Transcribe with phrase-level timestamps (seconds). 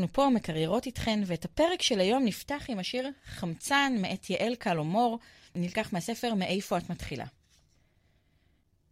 [0.00, 5.18] אנחנו פה מקריירות איתכן, ואת הפרק של היום נפתח עם השיר חמצן מאת יעל קלומור,
[5.54, 7.26] נלקח מהספר "מאיפה את מתחילה".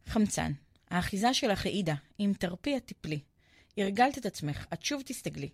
[0.07, 0.53] חמצן,
[0.91, 3.21] האחיזה שלך העידה, אם תרפי את תפלי.
[3.77, 5.49] הרגלת את עצמך, את שוב תסתגלי.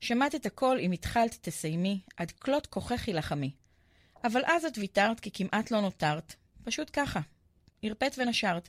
[0.00, 3.50] שמעת את הכל, אם התחלת תסיימי, עד כלות כוחך הילחמי.
[4.24, 7.20] אבל אז את ויתרת כי כמעט לא נותרת, פשוט ככה.
[7.82, 8.68] הרפאת ונשרת,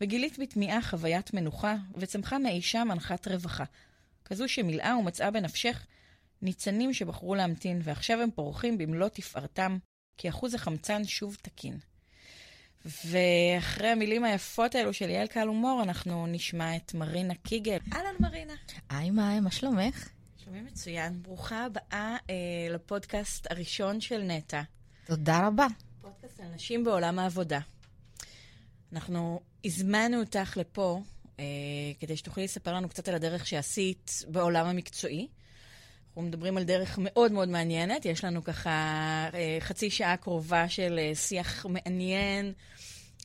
[0.00, 3.64] וגילית בתמיהה חוויית מנוחה, וצמחה מאי שם אנחת רווחה.
[4.26, 5.86] כזו שמילאה ומצאה בנפשך
[6.42, 9.78] ניצנים שבחרו להמתין, ועכשיו הם פורחים במלוא תפארתם,
[10.16, 11.78] כי אחוז החמצן שוב תקין.
[12.84, 17.78] ואחרי המילים היפות האלו של יעל קהל הומור, אנחנו נשמע את מרינה קיגל.
[17.92, 18.54] אהלן מרינה.
[18.88, 20.08] היי מאי, מה שלומך?
[20.44, 21.22] שומעים מצוין.
[21.22, 22.34] ברוכה הבאה אה,
[22.70, 24.62] לפודקאסט הראשון של נטע.
[25.06, 25.66] תודה רבה.
[26.00, 27.60] פודקאסט על נשים בעולם העבודה.
[28.92, 31.02] אנחנו הזמנו אותך לפה
[32.00, 35.28] כדי שתוכלי לספר לנו קצת על הדרך שעשית בעולם המקצועי.
[36.16, 38.70] אנחנו מדברים על דרך מאוד מאוד מעניינת, יש לנו ככה
[39.34, 42.52] אה, חצי שעה קרובה של אה, שיח מעניין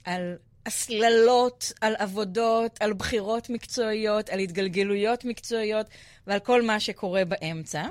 [0.03, 5.87] על הסללות, על עבודות, על בחירות מקצועיות, על התגלגלויות מקצועיות
[6.27, 7.83] ועל כל מה שקורה באמצע.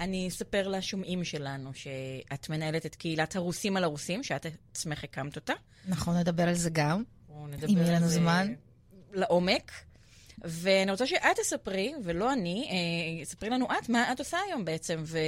[0.00, 5.52] אני אספר לשומעים שלנו שאת מנהלת את קהילת הרוסים על הרוסים, שאת עצמך הקמת אותה.
[5.88, 7.02] נכון, נדבר על זה גם.
[7.68, 8.54] אם יהיה לנו זמן.
[9.12, 9.72] לעומק.
[10.44, 15.02] ואני רוצה שאת תספרי, ולא אני, אה, ספרי לנו את, מה את עושה היום בעצם,
[15.06, 15.20] ואיך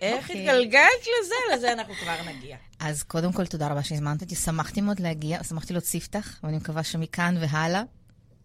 [0.00, 0.22] okay.
[0.22, 0.50] אוקיי.
[0.50, 2.56] התגלגלת לזה, לזה אנחנו כבר נגיע.
[2.78, 6.84] אז קודם כל, תודה רבה שהזמנת אותי, שמחתי מאוד להגיע, שמחתי להוסיף אותך, ואני מקווה
[6.84, 7.82] שמכאן והלאה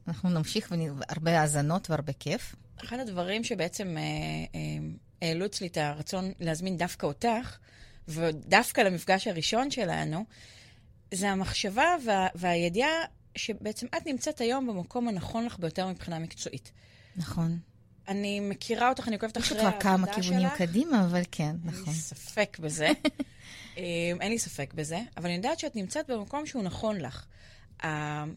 [0.07, 2.55] אנחנו נמשיך, והרבה האזנות והרבה כיף.
[2.83, 4.03] אחד הדברים שבעצם אה,
[4.55, 4.87] אה,
[5.21, 7.57] העלו אצלי את הרצון להזמין דווקא אותך,
[8.07, 10.25] ודווקא למפגש הראשון שלנו,
[11.13, 12.91] זה המחשבה וה, והידיעה
[13.35, 16.71] שבעצם את נמצאת היום במקום הנכון לך ביותר מבחינה מקצועית.
[17.15, 17.59] נכון.
[18.07, 19.81] אני מכירה אותך, אני עוקבת אחרי העבודה שלך.
[19.81, 21.79] יש לך כמה כיוונים קדימה, אבל כן, נכון.
[21.79, 22.89] אין לי ספק בזה.
[23.77, 27.25] אמ, אין לי ספק בזה, אבל אני יודעת שאת נמצאת במקום שהוא נכון לך.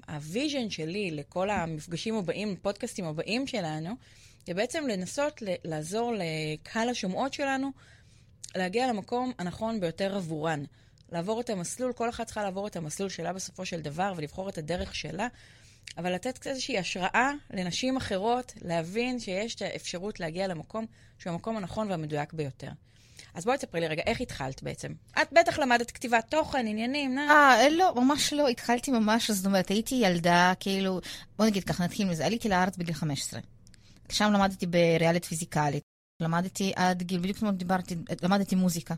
[0.08, 3.94] ה vision שלי לכל המפגשים הבאים, פודקאסטים הבאים שלנו,
[4.46, 7.70] זה בעצם לנסות לעזור לקהל השומעות שלנו
[8.54, 10.64] להגיע למקום הנכון ביותר עבורן.
[11.14, 14.58] לעבור את המסלול, כל אחת צריכה לעבור את המסלול שלה בסופו של דבר ולבחור את
[14.58, 15.28] הדרך שלה,
[15.98, 20.86] אבל לתת איזושהי השראה לנשים אחרות, להבין שיש את האפשרות להגיע למקום
[21.18, 22.70] שהוא המקום הנכון והמדויק ביותר.
[23.34, 24.92] אז בואי תספרי לי רגע, איך התחלת בעצם?
[25.22, 27.20] את בטח למדת כתיבת תוכן, עניינים, נא.
[27.20, 28.48] אה, לא, ממש לא.
[28.48, 31.00] התחלתי ממש, זאת אומרת, הייתי ילדה, כאילו,
[31.38, 32.26] בוא נגיד ככה, נתחיל מזה.
[32.26, 33.40] עליתי לארץ בגיל 15.
[34.12, 35.82] שם למדתי בריאלית פיזיקלית.
[36.20, 38.94] למדתי עד גיל, בדיוק כמו דיברתי, למדתי מוזיקה.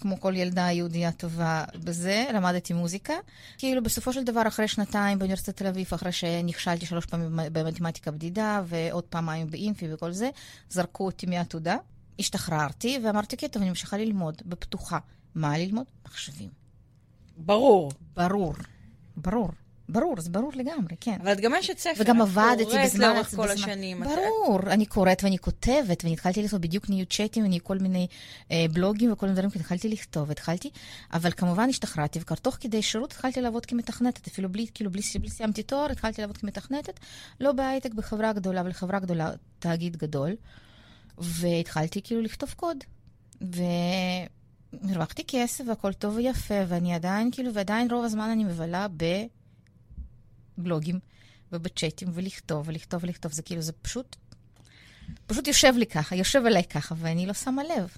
[0.00, 3.14] כמו כל ילדה יהודייה טובה בזה, למדתי מוזיקה.
[3.58, 8.62] כאילו בסופו של דבר, אחרי שנתיים באוניברסיטת תל אביב, אחרי שנכשלתי שלוש פעמים במתמטיקה בדידה,
[8.66, 10.30] ועוד פעמיים באינפי וכל זה,
[10.70, 11.76] זרקו אותי מהעתודה.
[12.18, 14.98] השתחררתי, ואמרתי, כן, טוב, אני ממשיכה ללמוד, בפתוחה.
[15.34, 15.86] מה ללמוד?
[16.06, 16.48] מחשבים.
[17.36, 17.92] ברור.
[18.16, 18.54] ברור.
[19.16, 19.50] ברור.
[19.92, 21.16] ברור, זה ברור לגמרי, כן.
[21.22, 22.02] אבל את גם אשת ספר.
[22.02, 22.84] וגם עבדתי בזמן...
[22.84, 24.00] את קוראת לאורך כל השנים.
[24.00, 28.06] ברור, אני קוראת ואני כותבת, ואני התחלתי לעשות בדיוק ניו צ'אטים וכל מיני
[28.50, 30.70] אה, בלוגים וכל מיני דברים, התחלתי לכתוב, התחלתי,
[31.12, 35.30] אבל כמובן השתחררתי, וכבר תוך כדי שירות התחלתי לעבוד כמתכנתת, אפילו בלי, כאילו, בלי, בלי
[35.30, 37.00] סיימתי תואר, התחלתי לעבוד כמתכנתת,
[37.40, 40.30] לא בהייטק, בחברה גדולה, אבל חברה גדולה, תאגיד גדול,
[41.18, 42.76] והתחלתי כאילו לכתוב קוד.
[43.42, 43.62] ו...
[44.88, 49.04] הרווחתי כסף והכל טוב ויפה, ואני עדיין, כאילו, ועדיין רוב הזמן אני מבלה ב...
[50.64, 50.98] בלוגים
[51.52, 53.32] ובצ'אטים ולכתוב ולכתוב ולכתוב.
[53.32, 54.16] זה כאילו, זה פשוט,
[55.26, 57.96] פשוט יושב לי ככה, יושב עליי ככה, ואני לא שמה לב.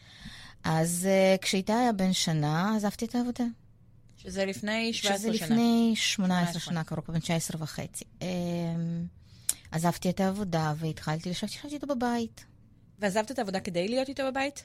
[0.64, 3.44] אז uh, כשאיתה היה בן שנה, עזבתי את העבודה.
[4.16, 5.36] שזה לפני 17 שנה.
[5.36, 8.04] שזה לפני 18 שנה, קרוב, בן 19 וחצי.
[8.20, 8.24] Um,
[9.70, 12.44] עזבתי את העבודה והתחלתי לשבת, ישבתי איתו בבית.
[13.02, 14.62] ועזבת את העבודה כדי להיות איתו בבית?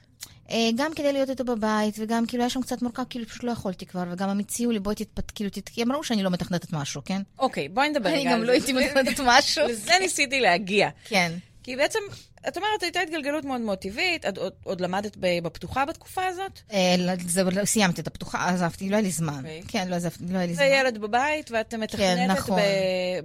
[0.51, 3.51] אה, גם כדי להיות איתו בבית, וגם כאילו היה שם קצת מורכב, כאילו פשוט לא
[3.51, 5.69] יכולתי כבר, וגם הם הציעו לי, בואי תתפת, כאילו, תת...
[5.69, 7.21] כי ראו שאני לא מתכנתת משהו, כן?
[7.39, 8.29] אוקיי, בואי נדבר רגע על זה.
[8.29, 9.67] אני גם לא הייתי מתכנתת משהו.
[9.69, 10.89] לזה ניסיתי להגיע.
[11.05, 11.31] כן.
[11.63, 11.99] כי בעצם,
[12.47, 16.59] את אומרת, הייתה התגלגלות מאוד מאוד טבעית, את עוד, עוד למדת בפתוחה בתקופה הזאת?
[16.71, 16.95] אה,
[17.27, 19.33] זה, לא, סיימתי את הפתוחה, עזבתי, לא היה לי זמן.
[19.33, 19.37] Okay.
[19.37, 19.61] אוקיי.
[19.67, 20.65] כן, לא עזבתי, לא היה לי זמן.
[20.65, 22.59] זה ילד בבית, ואת מתכנתת כן, נכון.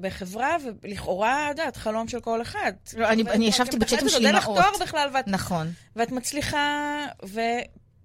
[0.01, 2.73] בחברה, ולכאורה, את יודעת, חלום של כל אחד.
[2.97, 4.27] לא, אני, אני ישבתי בצ'אטים של אימהות.
[4.27, 5.73] אין לך תואר בכלל, ואת, נכון.
[5.97, 6.89] ואת מצליחה,
[7.25, 7.41] ו...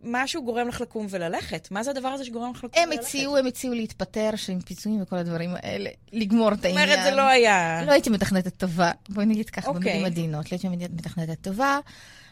[0.07, 1.67] משהו גורם לך לקום וללכת.
[1.71, 3.03] מה זה הדבר הזה שגורם לך לקום הם וללכת?
[3.03, 6.87] הציעו, הם הציעו להתפטר, שעם פיצויים וכל הדברים האלה, לגמור את העניין.
[6.87, 7.83] זאת אומרת, זה לא היה...
[7.85, 9.73] לא הייתי מתכנתת טובה, בואי נגיד ככה, okay.
[9.73, 10.05] במילים אוקיי.
[10.05, 10.51] עדינות.
[10.51, 11.79] לא הייתי מתכנתת טובה,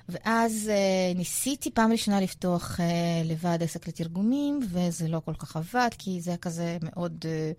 [0.10, 2.86] ואז אה, ניסיתי פעם ראשונה לפתוח אה,
[3.26, 7.26] לבד עסק לתרגומים, וזה לא כל כך עבד, כי זה היה כזה מאוד...
[7.28, 7.52] אה,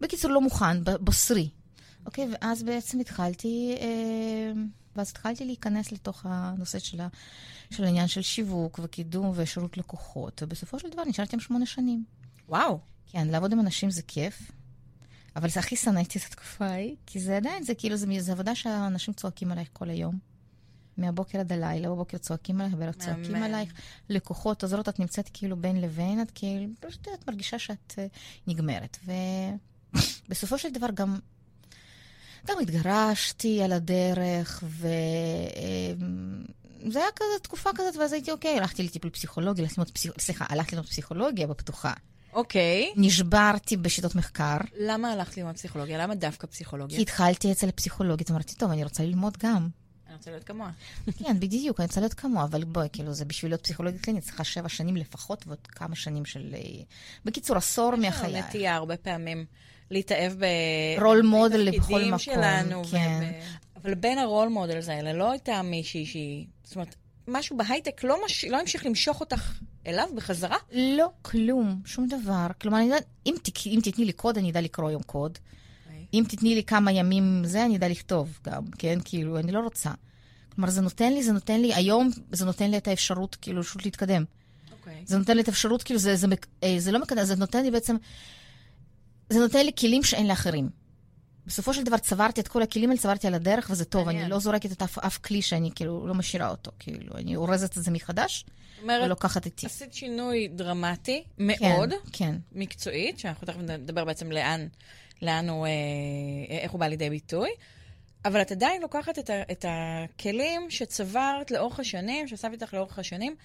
[0.00, 1.48] בקיצור, לא מוכן, בוסרי.
[2.06, 3.76] אוקיי, ואז בעצם התחלתי...
[3.80, 4.52] אה,
[4.96, 7.08] ואז התחלתי להיכנס לתוך הנושא של, ה,
[7.70, 12.04] של העניין של שיווק וקידום ושירות לקוחות, ובסופו של דבר נשארתי עם שמונה שנים.
[12.48, 12.78] וואו.
[13.06, 14.50] כן, לעבוד עם אנשים זה כיף,
[15.36, 18.54] אבל זה הכי שנאתי את התקופה ההיא, כי זה עדיין, זה כאילו, זה, זה עבודה
[18.54, 20.18] שהאנשים צועקים עלייך כל היום.
[20.96, 23.34] מהבוקר עד הלילה, בבוקר צועקים עלייך, בערב צועקים.
[23.34, 23.72] עלייך.
[24.08, 28.00] לקוחות, עוזרות, את נמצאת כאילו בין לבין, את כאילו, פשוט את מרגישה שאת uh,
[28.46, 28.98] נגמרת.
[30.28, 31.18] ובסופו של דבר גם,
[32.46, 34.88] גם התגרשתי על הדרך, ו...
[36.90, 40.12] זה היה כזה תקופה כזאת, ואז הייתי, אוקיי, הלכתי לטיפול פסיכולוגי, פסיכ...
[40.18, 41.92] סליחה, הלכתי ללמוד פסיכולוגיה בפתוחה.
[42.32, 42.92] אוקיי.
[42.96, 45.98] נשברתי בשיטות מחקר, למה הלכת ללמוד פסיכולוגיה?
[45.98, 46.96] למה דווקא פסיכולוגיה?
[46.96, 49.68] כי התחלתי אצל הפסיכולוגית, אמרתי, טוב, אני רוצה ללמוד גם.
[50.06, 50.70] אני רוצה להיות כמוה.
[51.18, 54.44] כן, בדיוק, אני רוצה להיות כמוה, אבל בואי, כאילו, זה בשביל להיות פסיכולוגית קלינית, צריכה
[54.44, 56.54] שבע שנים לפחות ועוד כמה שנים של...
[56.54, 56.82] אה,
[57.24, 58.28] בקיצור, עשור מהחיי.
[58.28, 59.46] יש לנו נטייה הרבה פעמים
[59.90, 60.44] להתאהב ב...
[61.02, 63.20] role model בכל מקום, שלנו, כן.
[63.22, 66.46] וב- אבל בין ה role models האלה לא הייתה מישהי שהיא...
[66.64, 66.94] זאת אומרת,
[67.28, 68.44] משהו בהייטק לא, מש...
[68.44, 69.52] לא המשיך למשוך אותך
[69.86, 70.56] אליו בחזרה?
[70.72, 72.46] לא, כלום, שום דבר.
[72.60, 75.38] כלומר, אני יודעת, אם, תק- אם תתני לי קוד, אני אדע לקרוא היום קוד.
[76.14, 78.98] אם תתני לי כמה ימים זה, אני אדע לכתוב גם, כן?
[79.04, 79.90] כאילו, אני לא רוצה.
[80.54, 83.84] כלומר, זה נותן לי, זה נותן לי, היום זה נותן לי את האפשרות, כאילו, פשוט
[83.84, 84.24] להתקדם.
[84.80, 85.02] אוקיי.
[85.06, 87.62] זה נותן לי את האפשרות, כאילו, זה, זה, מק- אה, זה לא מקדם, זה נותן
[87.62, 87.96] לי בעצם,
[89.30, 90.68] זה נותן לי כלים שאין לאחרים.
[91.46, 94.08] בסופו של דבר צברתי את כל הכלים האלה, צברתי על הדרך, וזה טוב.
[94.08, 96.70] אני לא זורקת את אף, אף כלי שאני כאילו לא משאירה אותו.
[96.78, 98.44] כאילו, אני אורזת את זה מחדש,
[98.82, 99.66] אומרת, ולוקחת איתי.
[99.66, 102.34] עשית שינוי דרמטי מאוד, כן, כן.
[102.52, 104.66] מקצועית, שאנחנו תכף נדבר בעצם לאן,
[105.22, 105.70] לאן הוא, אה,
[106.58, 107.50] איך הוא בא לידי ביטוי,
[108.24, 113.36] אבל את עדיין לוקחת את, ה, את הכלים שצברת לאורך השנים, שאספת איתך לאורך השנים,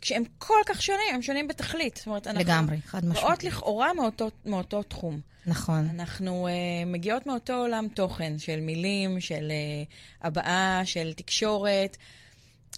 [0.00, 1.96] כשהם כל כך שונים, הם שונים בתכלית.
[1.96, 3.26] זאת אומרת, אנחנו לגמרי, חד משמעית.
[3.26, 5.20] באות לכאורה מאותו, מאותו תחום.
[5.46, 5.88] נכון.
[5.90, 11.96] אנחנו uh, מגיעות מאותו עולם תוכן של מילים, של uh, הבעה, של תקשורת.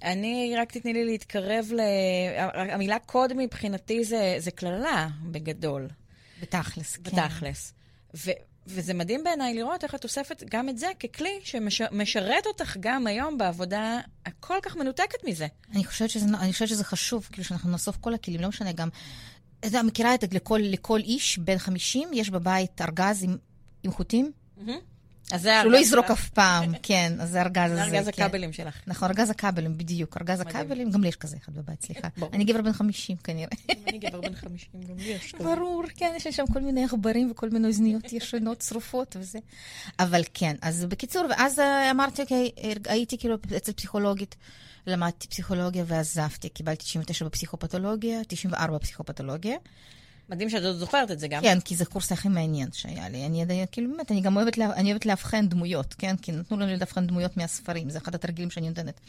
[0.02, 1.80] אני, רק תתני לי להתקרב ל...
[2.72, 5.88] המילה קוד מבחינתי זה, זה קללה, בגדול,
[6.42, 7.02] בתכלס, כן.
[7.02, 7.72] בתכלס.
[8.14, 8.30] ו,
[8.66, 13.38] וזה מדהים בעיניי לראות איך את אוספת גם את זה ככלי שמשרת אותך גם היום
[13.38, 15.46] בעבודה הכל כך מנותקת מזה.
[15.72, 18.88] אני חושבת שזה, אני חושבת שזה חשוב, כאילו שאנחנו נאסוף כל הכלים, לא משנה גם...
[19.66, 23.36] אתה מכירה את זה לכל, לכל איש בן 50, יש בבית ארגז עם,
[23.82, 24.32] עם חוטים?
[25.32, 26.10] אז זה שהוא לא יזרוק.
[26.10, 27.76] אף פעם, כן, אז זה הארגז הזה.
[27.76, 28.22] זה ארגז כן.
[28.22, 28.80] הכבלים שלך.
[28.86, 30.16] נכון, ארגז הכבלים, בדיוק.
[30.16, 30.40] ארגז.
[30.40, 32.08] הכבלים, גם לי יש כזה אחד בבית, סליחה.
[32.32, 33.48] אני גבר בן 50 כנראה.
[33.88, 35.44] אני גבר בן 50, גם לי יש כזה.
[35.44, 39.38] ברור, כן, יש שם כל מיני עכברים וכל מיני אוזניות ישנות, שרופות וזה.
[39.98, 41.58] אבל כן, אז בקיצור, ואז
[41.90, 42.50] אמרתי, אוקיי,
[42.88, 44.36] הייתי כאילו אצל פסיכולוגית,
[44.86, 49.56] למדתי פסיכולוגיה ועזבתי, קיבלתי 99 בפסיכופתולוגיה, 94 בפסיכופתולוגיה.
[50.32, 51.42] מדהים שאת עוד זוכרת את זה גם.
[51.42, 53.26] כן, כי זה הקורס הכי מעניין שהיה לי.
[53.26, 56.16] אני עדיין, כאילו, באמת, אני גם אוהבת, לה, אני אוהבת לאבחן דמויות, כן?
[56.16, 59.00] כי נתנו לנו לאבחן דמויות מהספרים, זה אחד התרגילים שאני נותנת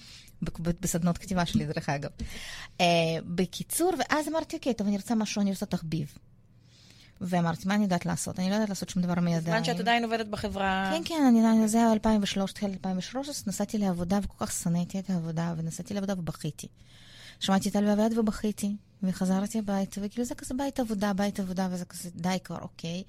[0.81, 2.09] בסדנות כתיבה שלי, דרך אגב.
[2.77, 2.81] Uh,
[3.25, 6.13] בקיצור, ואז אמרתי, אוקיי, טוב, אני רוצה משהו, אני רוצה תחביב.
[7.21, 8.39] ואמרתי, מה אני יודעת לעשות?
[8.39, 9.41] אני לא יודעת לעשות שום דבר מידיים.
[9.41, 10.91] בזמן שאת עדיין עובדת בחברה...
[10.93, 15.09] כן, כן, אני, אני, זה היה 2003, תחילת 2013, נסעתי לעבודה וכל כך שנאתי את
[15.09, 16.67] העבודה, ונסעתי לעבודה ובכיתי.
[17.39, 21.85] שמעתי את הלוויה ביד ובכיתי, וחזרתי הביתה, וכאילו זה כזה בית עבודה, בית עבודה, וזה
[21.85, 23.03] כזה די כבר, אוקיי.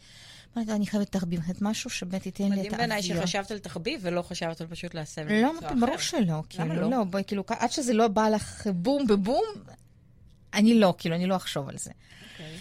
[0.56, 3.20] אמרתי, אני חייבת תחביב, חייבת משהו שבאמת ייתן לי את מדהים בעיניי האוויר.
[3.20, 5.98] שחשבת על תחביב ולא חשבת על פשוט להסב לא, ברור.
[5.98, 6.90] שלא, כאילו, לא?
[6.90, 9.44] לא, בואי, כאילו, עד שזה לא בא לך בום בבום,
[10.54, 11.90] אני לא, כאילו, אני לא אחשוב על זה.
[12.32, 12.56] אוקיי.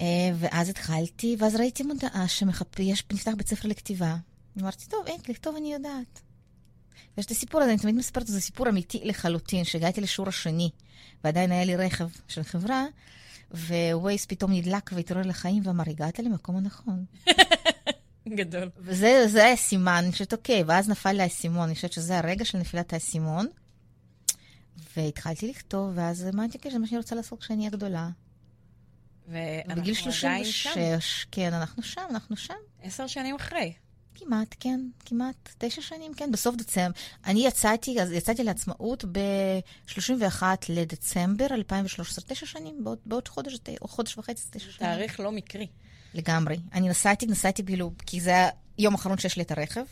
[0.00, 4.16] אה, ואז התחלתי, ואז ראיתי מודעה שיש, נפתח בית ספר לכתיבה.
[4.60, 6.20] אמרתי, טוב, אין, לכתוב אני יודעת.
[7.16, 10.70] ויש את הסיפור הזה, אני תמיד מספרת, זה סיפור אמיתי לחלוטין, שהגעתי לשיעור השני,
[11.24, 12.84] ועדיין היה לי רכב של חברה,
[13.92, 17.04] ווייס פתאום נדלק והתעורר לחיים ואמר, הגעת למקום הנכון.
[18.28, 18.70] גדול.
[18.78, 22.44] וזה זה היה סימן, אני חושבת, אוקיי, ואז נפל לי האסימון, אני חושבת שזה הרגע
[22.44, 23.46] של נפילת האסימון.
[24.96, 28.08] והתחלתי לכתוב, ואז אמרתי, כן, זה מה שאני רוצה לעשות כשאני אהיה גדולה.
[29.28, 30.70] ואנחנו בגיל עדיין שם.
[30.74, 32.54] 36, כן, אנחנו שם, אנחנו שם.
[32.82, 33.72] עשר שנים אחרי.
[34.24, 35.54] כמעט, כן, כמעט.
[35.58, 36.90] תשע שנים, כן, בסוף דצמבר.
[37.26, 44.18] אני יצאתי, אז יצאתי לעצמאות ב-31 לדצמבר 2013, תשע שנים, בעוד, בעוד חודש, או חודש
[44.18, 44.90] וחצי, תשע שנים.
[44.90, 45.66] תאריך לא מקרי.
[46.14, 46.60] לגמרי.
[46.72, 48.48] אני נסעתי, נסעתי כאילו, כי זה היה
[48.78, 49.84] יום אחרון שיש לי את הרכב.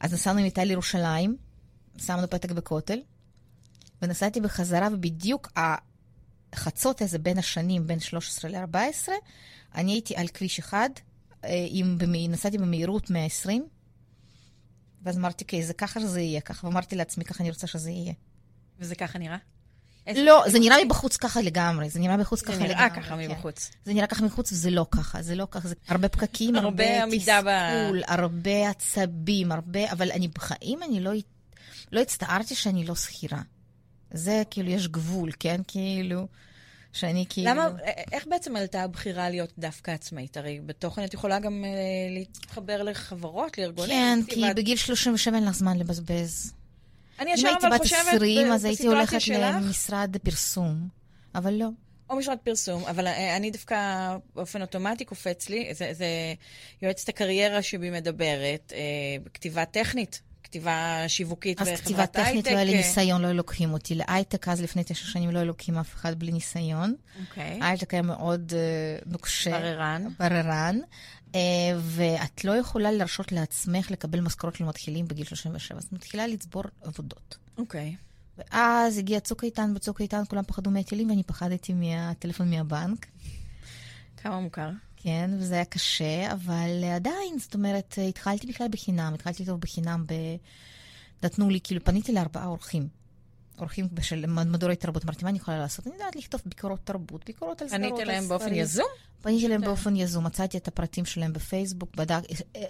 [0.00, 1.36] אז נסענו עם איתה לירושלים,
[1.98, 2.98] שמנו פתק בכותל,
[4.02, 5.52] ונסעתי בחזרה, ובדיוק
[6.52, 9.08] החצות הזה בין השנים, בין 13 ל-14,
[9.74, 10.90] אני הייתי על כביש אחד,
[11.44, 11.66] אה,
[11.98, 13.66] במי, נסעתי במהירות 120,
[15.02, 18.12] ואז אמרתי, אוקיי, זה ככה שזה יהיה ככה, ואמרתי לעצמי, ככה אני רוצה שזה יהיה.
[18.78, 19.36] וזה ככה נראה?
[20.16, 23.02] לא, זה נראה מבחוץ ככה לגמרי, זה נראה מבחוץ זה ככה נראה לגמרי.
[23.02, 23.30] ככה כן.
[23.30, 23.70] מבחוץ.
[23.84, 28.02] זה נראה ככה מחוץ, וזה לא ככה, זה לא ככה, זה הרבה פקקים, הרבה תסכול,
[28.06, 31.12] הרבה עצבים, הרבה, אבל אני בחיים, אני לא...
[31.92, 33.42] לא הצטערתי שאני לא שכירה.
[34.10, 35.60] זה כאילו, יש גבול, כן?
[35.68, 36.26] כאילו,
[36.92, 37.50] שאני כאילו...
[37.50, 37.68] למה,
[38.12, 40.36] איך בעצם עלתה הבחירה להיות דווקא עצמאית?
[40.36, 41.70] הרי בתוכן את יכולה גם אה,
[42.10, 43.90] להתחבר לחברות, לארגונים.
[43.90, 46.52] כן, כי כתיבת- בגיל 37 אין לך זמן לבזבז.
[47.20, 50.88] אני אם ישר הייתי אבל בת חושבת 20, ב- אז הייתי הולכת שלך, למשרד פרסום,
[51.34, 51.68] אבל לא.
[52.10, 53.76] או משרד פרסום, אבל אה, אני דווקא
[54.34, 56.06] באופן אוטומטי קופץ לי, זה, זה
[56.82, 58.80] יועצת הקריירה שבי מדברת, אה,
[59.34, 60.22] כתיבה טכנית,
[60.52, 63.94] כתיבה שיווקית אז בחברת כתיבה טכנית הייטק, לא היה לי אה, ניסיון, לא לוקחים אותי.
[63.94, 66.94] להייטק אז לפני תשע שנים לא לוקחים אף אחד בלי ניסיון.
[67.20, 67.58] אוקיי.
[67.62, 69.50] הייטק היה מאוד אה, נוקשה.
[69.50, 70.06] בררן.
[70.18, 70.78] בררן.
[71.34, 71.40] אה,
[71.78, 77.36] ואת לא יכולה להרשות לעצמך לקבל משכורות למתחילים בגיל 37, אז מתחילה לצבור עבודות.
[77.58, 77.96] אוקיי.
[78.38, 83.06] ואז הגיע צוק איתן, בצוק איתן כולם פחדו מהטילים ואני פחדתי מהטלפון מהבנק.
[84.16, 84.70] כמה מוכר.
[85.02, 89.60] כן, וזה היה קשה, אבל אה, עדיין, זאת אומרת, אה, התחלתי בכלל בחינם, התחלתי לכתוב
[89.60, 90.14] בחינם, ב...
[91.22, 93.01] נתנו לי, כאילו, פניתי לארבעה אורחים.
[93.58, 95.04] אורחים של מדורי תרבות.
[95.04, 95.86] אמרתי, מה אני יכולה לעשות?
[95.86, 98.54] אני יודעת לכתוב ביקורות תרבות, ביקורות על סדרות, פנית אליהם באופן.
[98.54, 98.86] יזום?
[99.22, 102.20] פניתי אליהם באופן יזום, מצאתי את הפרטים שלהם בפייסבוק, בדק,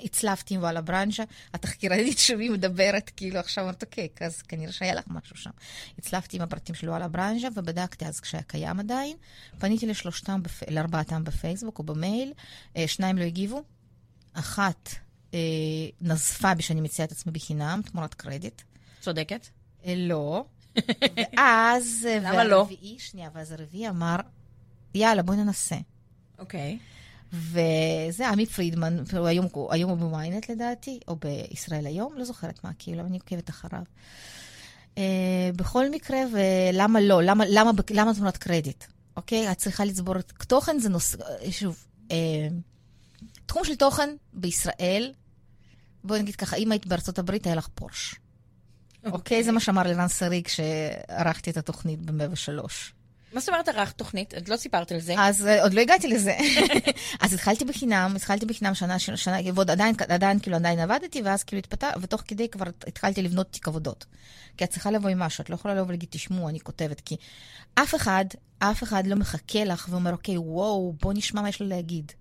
[0.05, 1.25] הצלבתי עם וואלה ברנז'ה,
[1.55, 5.51] התחקירנית שלי מדברת, כאילו עכשיו אמרת, אוקיי, אז כנראה שהיה לך משהו שם.
[5.99, 9.17] הצלבתי עם הפרטים של וואלה ברנז'ה, ובדקתי אז כשהיה קיים עדיין.
[9.59, 10.41] פניתי לשלושתם.
[10.71, 12.33] לארבעתם בפייסבוק או במייל,
[12.77, 13.63] אה, שניים לא הגיבו,
[14.33, 14.91] אחת
[15.35, 15.39] אה,
[16.01, 18.63] נזפה בי שאני מציעה את עצמי בחינם, תמורת קרדיט.
[19.01, 19.49] צודקת.
[19.85, 20.45] אה, לא.
[21.37, 22.09] ואז...
[22.09, 22.57] אה, למה לא?
[22.57, 24.17] והרביעי, שנייה, ואז הרביעי אמר,
[24.95, 25.77] יאללה, בואי ננסה.
[26.39, 26.79] אוקיי.
[27.33, 33.01] וזה עמי פרידמן, היום, היום הוא בוויינט לדעתי, או בישראל היום, לא זוכרת מה, כאילו,
[33.01, 33.83] אני עוקבת אחריו.
[34.95, 34.99] Uh,
[35.57, 37.23] בכל מקרה, ולמה לא?
[37.23, 38.85] למה, למה, למה תמונת קרדיט?
[39.17, 39.53] אוקיי?
[39.53, 40.33] את צריכה לצבור את...
[40.47, 41.19] תוכן זה נושא...
[41.51, 42.13] שוב, uh,
[43.47, 45.13] תחום של תוכן בישראל,
[46.05, 48.15] בואי נגיד ככה, אם היית בארצות הברית, היה לך פורש.
[49.05, 49.45] אוקיי?
[49.45, 52.63] זה מה שאמר לירן שריג כשערכתי את התוכנית ב-103.
[53.33, 54.35] מה זאת אומרת ערכת תוכנית?
[54.35, 55.15] את לא סיפרת על זה.
[55.19, 56.37] אז אה, עוד לא הגעתי לזה.
[57.21, 61.45] אז התחלתי בחינם, התחלתי בחינם שנה, שנה, שנה, ועוד עדיין, עדיין, כאילו, עדיין עבדתי, ואז
[61.45, 64.07] כאילו התפתח, ותוך כדי כבר התחלתי לבנות תיק עבודות.
[64.57, 67.17] כי את צריכה לבוא עם משהו, את לא יכולה לבוא ולהגיד, תשמעו, אני כותבת, כי
[67.75, 68.25] אף אחד,
[68.59, 72.13] אף אחד לא מחכה לך ואומר, אוקיי, וואו, בוא נשמע מה יש לו להגיד.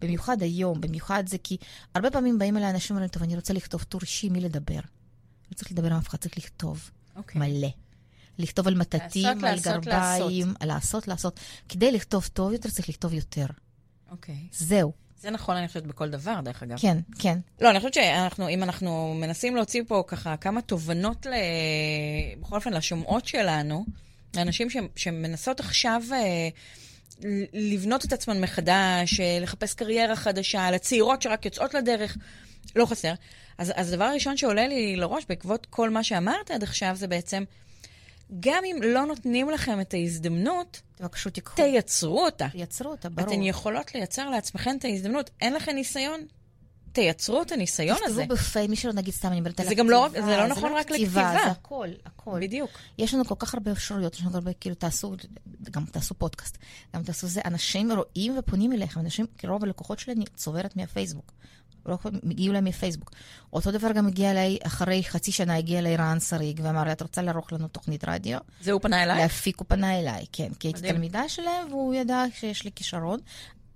[0.00, 1.56] במיוחד היום, במיוחד זה כי
[1.94, 4.80] הרבה פעמים באים אליי אנשים ואומרים, טוב, אני רוצה לכתוב טור אישי, מי לדבר?
[5.50, 6.90] לא צריך לדבר עם אף אחד, צריך לכתוב.
[7.16, 7.40] אוקיי.
[7.40, 7.68] מלא.
[8.38, 11.40] לכתוב על מטטים, לעשות, על לעשות, גרביים, לעשות, לעשות.
[11.68, 13.46] כדי לכתוב טוב יותר, צריך לכתוב יותר.
[14.10, 14.36] אוקיי.
[14.52, 14.92] זהו.
[15.20, 16.78] זה נכון, אני חושבת, בכל דבר, דרך אגב.
[16.78, 17.38] כן, כן.
[17.60, 21.30] לא, אני חושבת שאנחנו, אם אנחנו מנסים להוציא פה ככה כמה תובנות, ל...
[22.40, 23.84] בכל אופן, לשומעות שלנו,
[24.36, 24.76] לאנשים ש...
[24.96, 26.48] שמנסות עכשיו אה,
[27.52, 32.16] לבנות את עצמן מחדש, אה, לחפש קריירה חדשה, לצעירות שרק יוצאות לדרך,
[32.76, 33.12] לא חסר.
[33.58, 37.44] אז, אז הדבר הראשון שעולה לי לראש בעקבות כל מה שאמרת עד עכשיו, זה בעצם,
[38.40, 41.56] גם אם לא נותנים לכם את ההזדמנות, תבקשו תיקחו.
[41.56, 42.48] תייצרו אותה.
[42.52, 43.28] תייצרו אותה, ברור.
[43.28, 45.30] אתן יכולות לייצר לעצמכן את ההזדמנות.
[45.40, 46.20] אין לכן ניסיון?
[46.92, 48.20] תייצרו את הניסיון הזה.
[48.20, 49.82] תכתבו בפי, מי שלא נגיד סתם, אני מדברת על זה הכתיבה.
[49.82, 51.36] גם לא זה לא נכון רק לכתיבה.
[51.44, 52.38] זה הכל, הכל.
[52.40, 52.70] בדיוק.
[52.98, 55.16] יש לנו כל כך הרבה אפשרויות, יש לנו הרבה, כאילו, תעשו,
[55.70, 56.58] גם תעשו פודקאסט,
[56.96, 57.40] גם תעשו זה.
[57.44, 61.32] אנשים רואים ופונים אליכם, אנשים, כי רוב הלקוחות שלי אני צוברת מהפייסבוק.
[61.86, 63.10] רוב הגיעו אליי מפייסבוק.
[63.52, 67.02] אותו דבר גם הגיע אליי, אחרי חצי שנה הגיע אליי רן שריג, ואמר לי, את
[67.02, 68.38] רוצה לערוך לנו תוכנית רדיו?
[68.60, 69.18] זה הוא פנה אליי?
[69.18, 70.54] להפיק, הוא פנה אליי, כן.
[70.60, 70.80] כי הייתי.
[70.80, 73.20] תלמידה שלהם, והוא ידע שיש לי כישרון.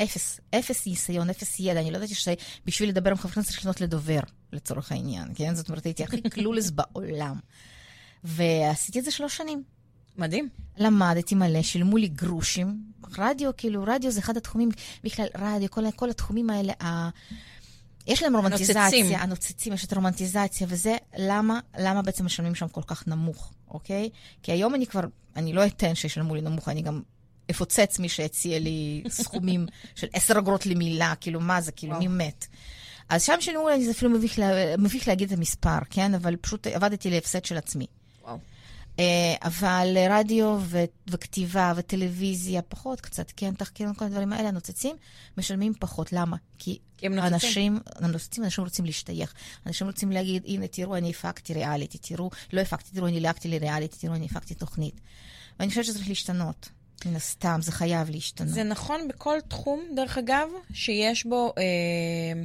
[0.02, 1.80] אפס, אפס ניסיון, אפס ידע.
[1.80, 4.20] אני לא ידעתי שבשביל לדבר עם חברי כנסת צריך לפנות לדובר,
[4.52, 5.54] לצורך העניין, כן?
[5.54, 7.38] זאת אומרת, הייתי הכי קלולס בעולם.
[8.24, 9.62] ועשיתי את זה שלוש שנים.
[10.18, 10.48] מדהים.
[10.78, 12.82] למדתי מלא, שילמו לי גרושים.
[13.18, 14.68] רדיו, כאילו, רדיו זה אחד התחומים,
[15.04, 17.08] בכלל, רדיו, כל, כל התחומים האלה, ה...
[18.06, 19.16] יש להם רומנטיזציה, הנוצצים.
[19.16, 24.10] הנוצצים, יש את הרומנטיזציה, וזה למה, למה בעצם משלמים שם כל כך נמוך, אוקיי?
[24.42, 25.00] כי היום אני כבר,
[25.36, 27.02] אני לא אתן שישלמו לי נמוך, אני גם
[27.50, 31.98] אפוצץ מי שיציע לי סכומים של עשר אגורות למילה, כאילו, מה זה, כאילו.
[31.98, 32.46] מי מת?
[33.08, 36.14] אז שם שילמו לי, זה אפילו מביך, לה, מביך להגיד את המספר, כן?
[36.14, 37.86] אבל פשוט עבדתי להפסד של עצמי.
[38.98, 44.96] אה, אבל רדיו ו- וכתיבה וטלוויזיה, פחות קצת, כן, תחקירים, כל הדברים האלה, הנוצצים,
[45.38, 46.12] משלמים פחות.
[46.12, 46.36] למה?
[46.58, 47.34] כי הם נוצצים.
[47.34, 49.34] אנשים, הנוצצים, אנשים רוצים להשתייך.
[49.66, 53.96] אנשים רוצים להגיד, הנה, תראו, אני הפקתי ריאליטי, תראו, לא הפקתי, תראו, אני ליהקתי לריאליטי,
[53.98, 55.00] תראו, אני הפקתי תוכנית.
[55.58, 56.68] ואני חושבת שזה צריך להשתנות.
[57.06, 58.50] מן הסתם, זה חייב להשתנות.
[58.50, 61.52] זה נכון בכל תחום, דרך אגב, שיש בו...
[61.58, 62.42] אה,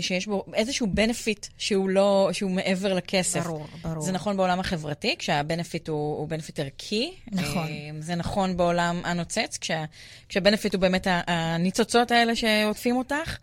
[0.00, 3.46] שיש בו איזשהו benefit שהוא לא, שהוא מעבר לכסף.
[3.46, 4.02] ברור, ברור.
[4.02, 7.14] זה נכון בעולם החברתי, כשה benefit הוא, הוא benefit ערכי.
[7.32, 7.68] נכון.
[7.68, 9.84] אה, זה נכון בעולם הנוצץ, כשה,
[10.28, 13.36] כשה benefit הוא באמת הניצוצות האלה שעוטפים אותך.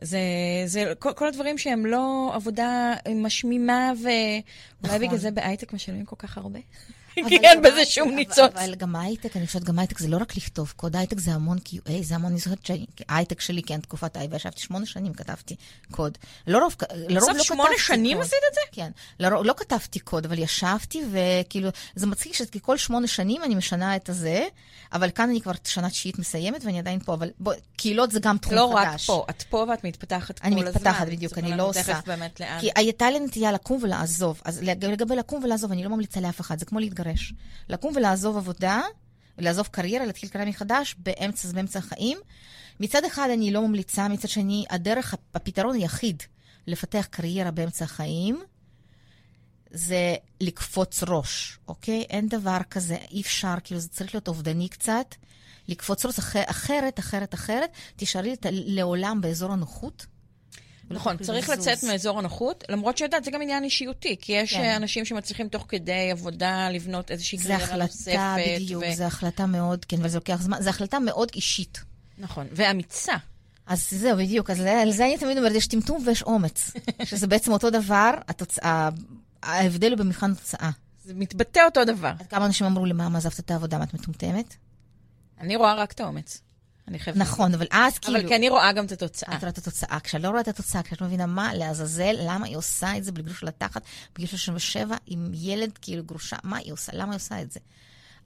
[0.00, 0.18] זה,
[0.66, 4.42] זה כל, כל הדברים שהם לא עבודה משמימה, ואולי
[4.82, 4.98] נכון.
[4.98, 6.58] בגלל זה בהייטק משלמים כל כך הרבה.
[7.28, 8.38] כי אין בזה שום ניצוץ.
[8.54, 11.58] אבל גם הייטק, אני חושבת, גם הייטק זה לא רק לכתוב קוד, הייטק זה המון
[11.68, 15.56] QA, זה המון, אני זוכרת שהייטק שלי, כן, תקופת הייבה, ישבתי שמונה שנים, כתבתי
[15.90, 16.18] קוד.
[16.46, 16.74] לרוב,
[17.16, 18.26] בסוף לא שמונה כתבתי שנים קוד.
[18.26, 18.60] עשית את זה?
[18.72, 18.90] כן.
[19.20, 23.96] לרוב, לא כתבתי קוד, אבל ישבתי, וכאילו, זה מצחיק שכי כל שמונה שנים אני משנה
[23.96, 24.44] את הזה,
[24.92, 28.38] אבל כאן אני כבר שנה תשיעית מסיימת, ואני עדיין פה, אבל בוא, קהילות זה גם
[28.38, 29.06] תחום לא רק חדש.
[29.06, 30.68] פה, את פה ואת מתפתחת כל אני הזמן.
[30.70, 31.80] מתפתחת בדיוק, אני לא עושה.
[32.60, 34.40] כי הייתה לי נטייה לקום ולעזוב.
[34.44, 37.03] אז לג- לגבי לקום ולעזוב, אני לא ממליצה לאף אחד, זה כמו להתגרש.
[37.68, 38.80] לקום ולעזוב עבודה,
[39.38, 42.18] ולעזוב קריירה, להתחיל קריירה מחדש באמצע, באמצע החיים.
[42.80, 46.22] מצד אחד אני לא ממליצה, מצד שני, הדרך, הפתרון היחיד
[46.66, 48.42] לפתח קריירה באמצע החיים,
[49.70, 52.02] זה לקפוץ ראש, אוקיי?
[52.10, 55.14] אין דבר כזה, אי אפשר, כאילו זה צריך להיות אובדני קצת.
[55.68, 60.06] לקפוץ ראש אחר, אחרת, אחרת, אחרת, תישארי לעולם באזור הנוחות.
[60.90, 61.68] נכון, צריך לזוז.
[61.68, 64.60] לצאת מאזור הנוחות, למרות שאת יודעת, זה גם עניין אישיותי, כי יש כן.
[64.60, 68.62] אה, אנשים שמצליחים תוך כדי עבודה לבנות איזושהי זה קריירה החלטה, נוספת.
[68.62, 71.80] בדיוק, ו- זו החלטה מאוד, כן, אבל זה לוקח זמן, זו החלטה מאוד אישית.
[72.18, 73.14] נכון, ואמיצה.
[73.66, 76.70] אז זהו, בדיוק, אז על זה אני תמיד אומרת, יש טמטום ויש אומץ.
[77.04, 78.88] שזה בעצם אותו דבר, התוצאה,
[79.42, 80.70] ההבדל הוא במבחן התוצאה.
[81.04, 82.12] זה מתבטא אותו דבר.
[82.28, 84.54] כמה אנשים אמרו לי, מה עזבת את העבודה, מה את מטומטמת?
[85.40, 86.40] אני רואה רק את האומץ.
[86.88, 87.18] אני חייבת...
[87.18, 88.18] נכון, אבל אז כאילו...
[88.18, 89.34] אבל כי אני רואה גם את התוצאה.
[89.36, 90.00] את רואה את התוצאה.
[90.00, 93.12] כשאת לא רואה את התוצאה, כשאת לא מבינה מה לעזאזל, למה היא עושה את זה
[93.12, 93.82] בגיל של התחת,
[94.14, 96.92] בגיל 37, עם ילד כאילו גרושה, מה היא עושה?
[96.94, 97.60] למה היא עושה את זה?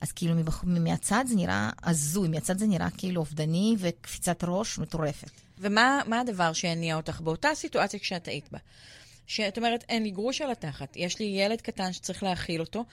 [0.01, 0.63] אז כאילו מבח...
[0.63, 5.31] מהצד זה נראה הזוי, מהצד זה נראה כאילו אובדני וקפיצת ראש מטורפת.
[5.59, 8.57] ומה מה הדבר שהניע אותך באותה סיטואציה כשאת היית בה?
[9.27, 12.85] שאת אומרת, אין לי גרוש על התחת, יש לי ילד קטן שצריך להאכיל אותו.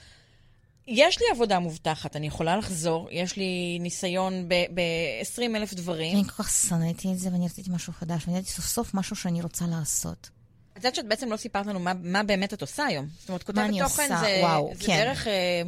[0.88, 6.16] יש לי עבודה מובטחת, אני יכולה לחזור, יש לי ניסיון ב-20 אלף דברים.
[6.18, 9.16] אני כל כך שנאתי את זה, ואני רציתי משהו חדש, ואני ידעתי סוף סוף משהו
[9.16, 10.30] שאני רוצה לעשות.
[10.72, 13.06] את יודעת שאת בעצם לא סיפרת לנו מה, מה באמת את עושה היום.
[13.18, 14.20] זאת אומרת, כותבת תוכן עושה?
[14.20, 14.96] זה, וואו, זה כן.
[14.96, 15.62] דרך אה,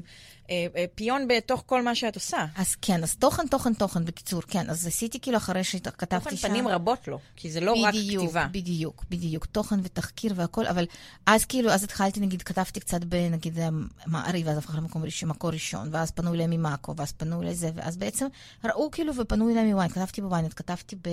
[0.94, 2.46] פיון בתוך כל מה שאת עושה.
[2.56, 4.70] אז כן, אז תוכן, תוכן, תוכן, בקיצור, כן.
[4.70, 6.48] אז עשיתי כאילו אחרי שכתבתי תוכן שם...
[6.48, 8.46] פנים רבות לו, כי זה לא רק כתיבה.
[8.52, 9.46] בדיוק, בדיוק.
[9.46, 10.86] תוכן ותחקיר והכל, אבל
[11.26, 13.58] אז כאילו, אז התחלתי, נגיד, כתבתי קצת בנגיד
[14.06, 17.70] מעריב, ואז הפך למקום ראשון, מקור ראשון, ואז פנו אליי ממאקו, ואז פנו אליי זה,
[17.74, 18.26] ואז בעצם
[18.64, 21.08] ראו כאילו, ופנו אליי מוויין, כתבתי בוויינט, כתבתי ב...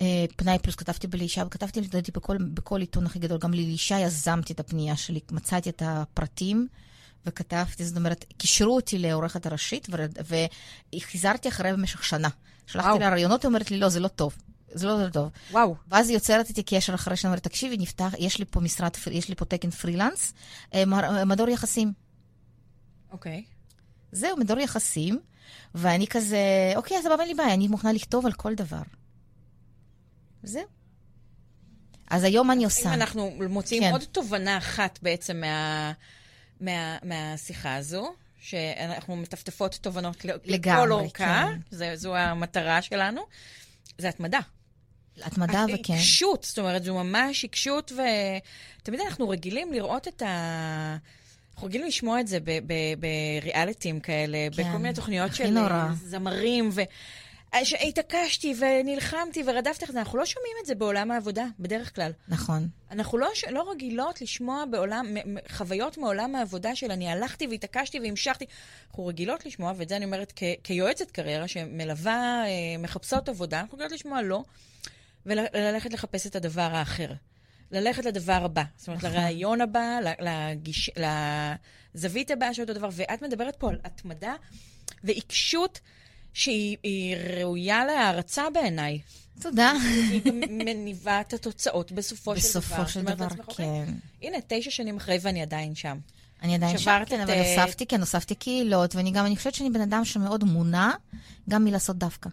[0.00, 4.52] אה, פנאי פלוס, כתבתי בלישה, וכתבתי לדעתי בכל, בכל עיתון הכי גדול, גם ללישה יזמתי
[4.52, 6.68] את הפנייה שלי, מצאתי את הפרטים.
[7.26, 9.88] וכתבתי, זאת אומרת, קישרו אותי לעורכת הראשית,
[10.92, 12.28] והחזרתי אחריה במשך שנה.
[12.66, 12.98] שלחתי.
[12.98, 14.36] לה רעיונות, היא אומרת לי, לא, זה לא טוב.
[14.74, 15.30] זה לא טוב.
[15.50, 18.90] וואו, ואז היא יוצרת איתי קשר אחרי שאני אומרת, תקשיבי, נפתח, יש לי פה משרד,
[19.10, 20.32] יש לי פה תקן פרילנס,
[20.74, 21.92] אה, מר- מדור יחסים.
[23.10, 23.44] אוקיי.
[24.12, 25.20] זהו, מדור יחסים,
[25.74, 28.82] ואני כזה, אוקיי, אז סבבה, אין לי בעיה, אני מוכנה לכתוב על כל דבר.
[30.42, 30.62] זהו.
[32.10, 32.94] אז היום אני אם עושה?
[32.94, 33.92] אנחנו מוציאים כן.
[33.92, 35.92] עוד תובנה אחת בעצם מה,
[36.62, 41.58] מה, מהשיחה הזו, שאנחנו מטפטפות תובנות לגמרי, לכל אורכה, כן.
[41.70, 43.22] זה, זו המטרה שלנו,
[43.98, 44.40] זה התמדה.
[45.22, 45.92] התמדה וכן.
[45.92, 50.96] עיקשות, זאת אומרת, זו ממש עיקשות, ותמיד אנחנו רגילים לראות את ה...
[51.54, 52.38] אנחנו רגילים לשמוע את זה
[53.42, 55.68] בריאליטים כאלה, כן, בכל מיני תוכניות של נורא.
[55.68, 56.82] אה, זמרים, ו...
[57.64, 62.12] שהתעקשתי ונלחמתי ורדפתי אחרי זה, אנחנו לא שומעים את זה בעולם העבודה, בדרך כלל.
[62.28, 62.68] נכון.
[62.90, 65.16] אנחנו לא, לא רגילות לשמוע בעולם,
[65.48, 68.44] חוויות מעולם העבודה של אני הלכתי והתעקשתי והמשכתי.
[68.88, 73.74] אנחנו רגילות לשמוע, ואת זה אני אומרת כ- כיועצת קריירה שמלווה אה, מחפשות עבודה, אנחנו
[73.76, 74.42] רגילות לשמוע לא,
[75.26, 77.12] וללכת לחפש את הדבר האחר.
[77.70, 78.62] ללכת לדבר הבא.
[78.76, 79.16] זאת אומרת, נכון.
[79.16, 80.90] לרעיון הבא, לגיש,
[81.94, 82.88] לזווית הבאה של אותו דבר.
[82.92, 84.34] ואת מדברת פה על התמדה
[85.04, 85.80] ועיקשות
[86.34, 89.00] שהיא היא ראויה להערצה בעיניי.
[89.40, 89.72] תודה.
[90.10, 92.60] היא גם מניבה את התוצאות בסופו של דבר.
[92.60, 93.94] בסופו של דבר, אוקיי, כן.
[94.22, 95.98] הנה, תשע שנים אחרי ואני עדיין שם.
[96.42, 99.70] אני עדיין שם, כן, אבל אה, הוספתי, כן, הוספתי קהילות, ואני גם, אני חושבת שאני
[99.70, 100.90] בן אדם שמאוד מונע
[101.50, 102.30] גם מלעשות דווקא.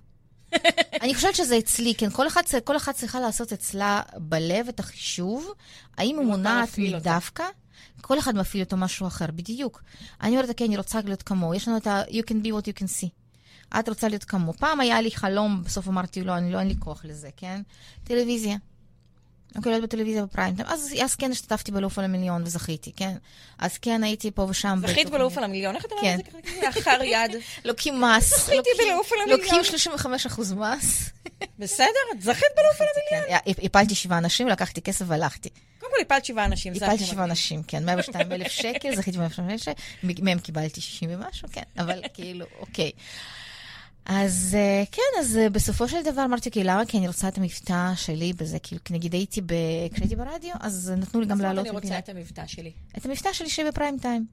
[1.01, 5.47] אני חושבת שזה אצלי, כן, כל אחת, כל אחת צריכה לעשות אצלה בלב את החישוב,
[5.97, 6.69] האם ומותר מונעת.
[6.77, 7.43] מדווקא.
[8.01, 9.83] כל אחד מפעיל אותו משהו אחר, בדיוק.
[10.21, 11.53] אני אומרת, כן, אני רוצה להיות כמוהו.
[11.53, 13.07] יש לנו את ה- you can be what you can see.
[13.79, 14.57] את רוצה להיות כמוהו.
[14.57, 17.61] פעם היה לי חלום, בסוף אמרתי, לא, אני לא, אין לי כוח לזה, כן?
[18.03, 18.55] טלוויזיה.
[19.55, 20.67] אוקיי, להיות בטלוויזיה בפריים טיים.
[20.67, 23.15] אז, אז כן השתתפתי בלעוף על המיליון וזכיתי, כן?
[23.59, 24.81] אז כן הייתי פה ושם.
[24.87, 25.09] זכית.
[25.09, 26.39] בלעוף על המיליון, איך את אומרת כן.
[26.39, 27.05] את זה ככה?
[27.05, 27.31] יד.
[27.65, 28.45] לוקים מס.
[28.45, 29.39] זכיתי בלעוף על המיליון.
[29.39, 31.09] לוקחים 35 אחוז מס.
[31.59, 31.87] בסדר?
[32.13, 33.41] את זכית בלעוף על המיליון.
[33.45, 35.49] כן, הפלתי שבעה אנשים, לקחתי כסף והלכתי.
[35.79, 37.25] קודם כל הפלת שבעה אנשים, הפלתי שבעה.
[37.25, 42.01] אנשים, כן, 102 אלף שקל, זכיתי ב-102 אלף שקל, מהם קיבלתי 60 ומשהו, כן, אבל
[42.13, 42.91] כאילו, אוקיי.
[44.05, 46.85] אז אה, כן, אז אה, בסופו של דבר אמרתי, כאילו, למה?
[46.85, 49.53] כי אני רוצה את המבטא שלי בזה, כאילו, כי נגיד הייתי, ב...
[49.93, 51.65] כשהייתי ברדיו, אז נתנו לי גם לעלות.
[51.65, 52.71] אני רוצה את המבטא שלי?
[52.97, 54.25] את המבטא שלי שבפריים טיים.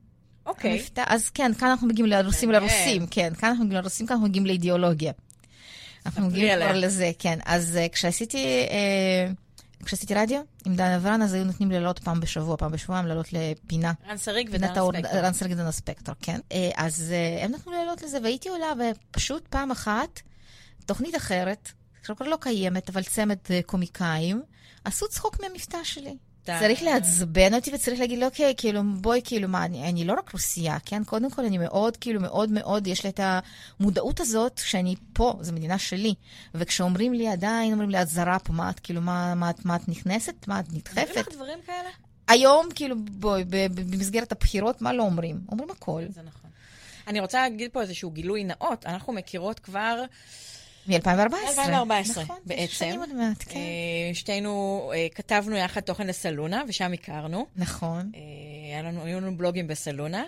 [0.46, 0.82] אוקיי.
[1.06, 4.46] אז כן, כאן אנחנו מגיעים לרוסים ולרוסים, כן, כאן אנחנו מגיעים לרוסים, כאן אנחנו מגיעים
[4.46, 5.12] לאידיאולוגיה.
[6.06, 7.38] אנחנו מגיעים כבר לזה, כן.
[7.44, 8.66] אז uh, כשעשיתי,
[9.84, 13.32] כשעשיתי רדיו עם דן אברן, אז היו נותנים לי לעלות פעם בשבוע, פעם בשבועיים, לעלות
[13.32, 13.92] לפינה.
[14.08, 14.92] רן שריג ודן ספקטור.
[15.14, 16.40] רן שריג ודן ספקטור, כן.
[16.50, 18.72] Uh, אז uh, הם נתנו לי לעלות לזה, והייתי עולה,
[19.10, 20.20] ופשוט פעם אחת,
[20.86, 21.68] תוכנית אחרת,
[22.00, 24.42] עכשיו כבר לא קיימת, אבל צמד uh, קומיקאים,
[24.84, 26.16] עשו צחוק מהמבטא שלי.
[26.46, 30.76] צריך לעצבן אותי וצריך להגיד, אוקיי, כאילו, בואי, כאילו, מה, אני, אני לא רק רוסייה,
[30.84, 31.04] כן?
[31.04, 33.20] קודם כל, אני מאוד, כאילו, מאוד מאוד, יש לי את
[33.80, 36.14] המודעות הזאת שאני פה, זו מדינה שלי.
[36.54, 39.88] וכשאומרים לי, עדיין אומרים לי, את זרה פה, מה את, כאילו, מה, מה, מה את
[39.88, 40.34] נכנסת?
[40.48, 40.98] מה את נדחפת?
[40.98, 41.88] אומרים לך דברים כאלה?
[42.28, 45.40] היום, כאילו, בואי, במסגרת הבחירות, מה לא אומרים?
[45.48, 46.02] אומרים הכל.
[46.08, 46.50] זה נכון.
[47.06, 48.86] אני רוצה להגיד פה איזשהו גילוי נאות.
[48.86, 50.04] אנחנו מכירות כבר...
[50.88, 51.48] מ-2014.
[51.48, 52.72] 2014, נכון, בעצם.
[52.72, 53.58] שנים עוד מעט, כן.
[53.58, 57.46] אה, שתינו אה, כתבנו יחד תוכן לסלונה, ושם הכרנו.
[57.56, 58.10] נכון.
[58.14, 60.24] אה, לנו, היו לנו בלוגים בסלונה.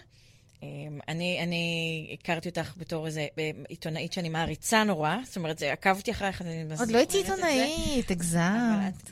[1.09, 3.27] אני, אני הכרתי אותך בתור איזה
[3.69, 6.43] עיתונאית שאני מעריצה נורא, זאת אומרת, עקבתי אחרייך.
[6.79, 9.11] עוד לא הייתי עיתונאית, הגזמת.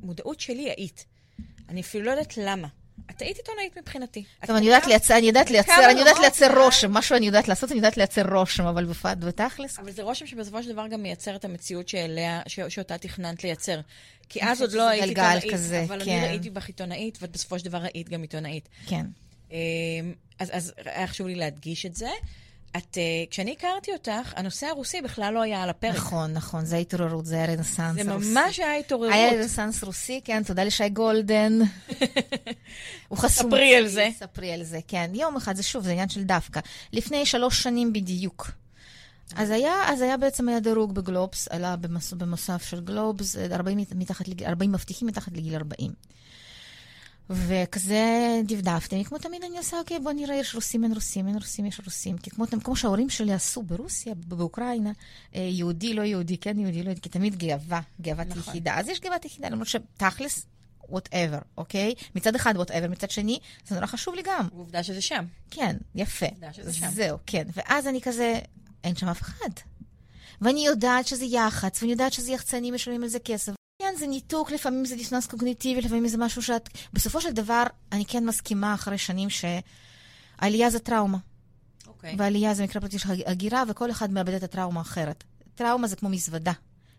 [0.00, 1.04] במודעות שלי היית.
[1.68, 2.68] אני אפילו לא יודעת למה.
[3.10, 4.24] את היית עיתונאית מבחינתי.
[4.46, 7.70] טוב, אני יודעת לייצר, אני יודעת לייצר, אני יודעת לייצר רושם, משהו אני יודעת לעשות,
[7.70, 8.86] אני יודעת לייצר רושם, אבל
[9.18, 9.78] בתכלס...
[9.78, 13.80] אבל זה רושם שבסופו של דבר גם מייצר את המציאות שאליה, שאותה תכננת לייצר.
[14.28, 15.54] כי אז עוד לא היית עיתונאית,
[15.86, 16.10] אבל כן.
[16.10, 18.68] אני ראיתי בך עיתונאית, ואת בסופו של דבר היית גם עיתונאית.
[18.86, 19.06] כן.
[19.50, 19.56] אמ,
[20.38, 22.10] אז, אז היה חשוב לי להדגיש את זה.
[22.76, 25.96] את, uh, כשאני הכרתי אותך, הנושא הרוסי בכלל לא היה על הפרק.
[25.96, 28.04] נכון, נכון, זה התעוררות, זה היה רנסאנס רוסי.
[28.04, 29.12] זה ממש היה התעוררות.
[29.12, 31.58] היה רנסאנס רוסי, כן, תודה לשי גולדן.
[33.08, 33.50] הוא חסום.
[33.50, 34.08] ספרי על זה.
[34.18, 35.10] ספרי על זה, כן.
[35.14, 36.60] יום אחד, זה שוב, זה עניין של דווקא.
[36.92, 38.50] לפני שלוש שנים בדיוק.
[39.36, 44.26] אז היה, אז היה בעצם היה דירוג בגלובס, עלה במס, במוסף של גלובס, 40, מתחת,
[44.46, 45.92] 40 מבטיחים מתחת לגיל 40.
[47.30, 51.66] וכזה דפדפתי, כמו תמיד אני עושה, אוקיי, בוא נראה, יש רוסים, אין רוסים, אין רוסים,
[51.66, 52.18] יש רוסים.
[52.18, 54.92] כי כמו, כמו שההורים שלי עשו ברוסיה, באוקראינה,
[55.34, 58.42] אה, יהודי, לא יהודי, כן יהודי, לא יהודי, כי תמיד גאווה, גאוות נכון.
[58.42, 58.78] יחידה.
[58.78, 60.46] אז יש גאוות יחידה, למרות שתכלס,
[60.88, 61.94] whatever, אוקיי?
[62.14, 64.48] מצד אחד whatever, מצד שני, זה נורא חשוב לי גם.
[64.52, 65.24] עובדה שזה שם.
[65.50, 66.26] כן, יפה.
[66.26, 66.88] עובדה שזה שם.
[66.90, 67.44] זהו, כן.
[67.54, 68.38] ואז אני כזה,
[68.84, 69.50] אין שם אף אחד.
[70.40, 74.50] ואני יודעת שזה יח"צ, ואני יודעת שזה יחצנים משלמים על זה כסף, כן, זה ניתוק,
[74.50, 76.68] לפעמים זה דיסוננס קוגניטיבי, לפעמים זה משהו שאת...
[76.92, 77.62] בסופו של דבר,
[77.92, 81.18] אני כן מסכימה אחרי שנים שעלייה זה טראומה.
[81.86, 82.12] אוקיי.
[82.12, 82.14] Okay.
[82.18, 85.24] ועלייה זה מקרה פרטי של הגירה, וכל אחד מאבד את הטראומה האחרת.
[85.54, 86.52] טראומה זה כמו מזוודה,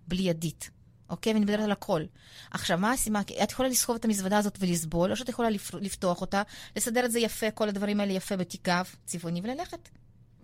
[0.07, 0.69] בלי ידית.
[1.09, 1.33] אוקיי?
[1.33, 2.03] ואני מדברת על הכל.
[2.51, 3.21] עכשיו, מה הסיבה?
[3.43, 5.49] את יכולה לסחוב את המזוודה הזאת ולסבול, או שאת יכולה
[5.81, 6.41] לפתוח אותה,
[6.75, 9.89] לסדר את זה יפה, כל הדברים האלה יפה בתיק גב צבעוני וללכת.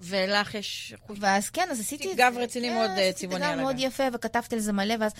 [0.05, 0.93] ולך יש.
[1.19, 2.13] ואז כן, אז עשיתי.
[2.15, 3.61] גב רציני מאוד אה, צבעוני על הגב.
[3.61, 5.11] מאוד יפה, וכתבתי על זה מלא, ואז,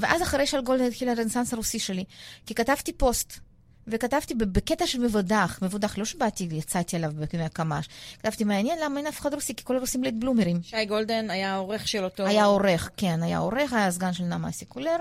[0.00, 2.04] ואז אחרי של גולדן התחיל הרנסאנס הרוסי שלי,
[2.46, 3.38] כי כתבתי פוסט.
[3.88, 7.88] וכתבתי בקטע של מבודח, מבודח, לא שבאתי, יצאתי עליו מהקמ"ש.
[8.18, 10.62] כתבתי, מעניין למה אין אף אחד רוסי, כי כל הרוסים בלית בלומרים.
[10.62, 12.26] שי גולדן היה עורך של אותו...
[12.26, 14.96] היה עורך, כן, היה עורך, היה סגן של נעמה סיקולר.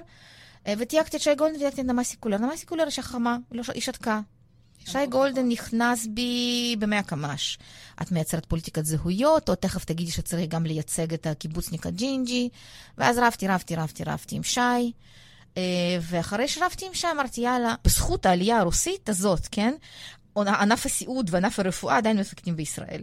[0.67, 2.37] אה, ותייגתי את שי גולדן ותייגתי את נעמה סיקולר.
[2.37, 4.19] נעמה סיקולר אישה חכמה, לא היא שתקה.
[4.85, 7.57] שי גולדן נכנס בי במאה קמ"ש.
[8.01, 12.49] את מייצרת פוליטיקת זהויות, או תכף תגידי שצריך גם לייצג את הקיבוצניק הג'ינג'י.
[12.97, 14.59] ואז רבתי, רבתי, רבתי, רבתי עם שי.
[15.57, 15.63] אה,
[16.01, 19.73] ואחרי שרבתי עם שי אמרתי, יאללה, בזכות העלייה הרוסית הזאת, כן?
[20.37, 23.01] ענף הסיעוד וענף הרפואה עדיין מפקדים בישראל.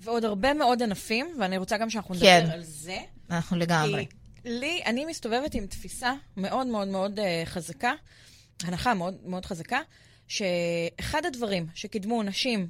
[0.00, 2.40] ועוד הרבה מאוד ענפים, ואני רוצה גם שאנחנו כן.
[2.42, 2.98] נדבר על זה.
[3.30, 4.06] אנחנו לגמרי.
[4.44, 7.92] לי, אני מסתובבת עם תפיסה מאוד מאוד מאוד uh, חזקה,
[8.62, 9.80] הנחה מאוד מאוד חזקה,
[10.28, 12.68] שאחד הדברים שקידמו נשים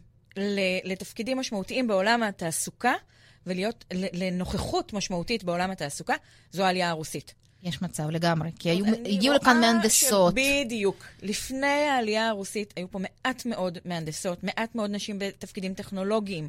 [0.85, 2.95] לתפקידים משמעותיים בעולם התעסוקה,
[3.47, 6.15] ולהיות לנוכחות משמעותית בעולם התעסוקה,
[6.53, 7.35] זו העלייה הרוסית.
[7.63, 10.35] יש מצב לגמרי, כי היו, הגיעו לכאן מהנדסות.
[10.35, 11.05] בדיוק.
[11.23, 16.49] לפני העלייה הרוסית היו פה מעט מאוד מהנדסות, מעט מאוד נשים בתפקידים טכנולוגיים.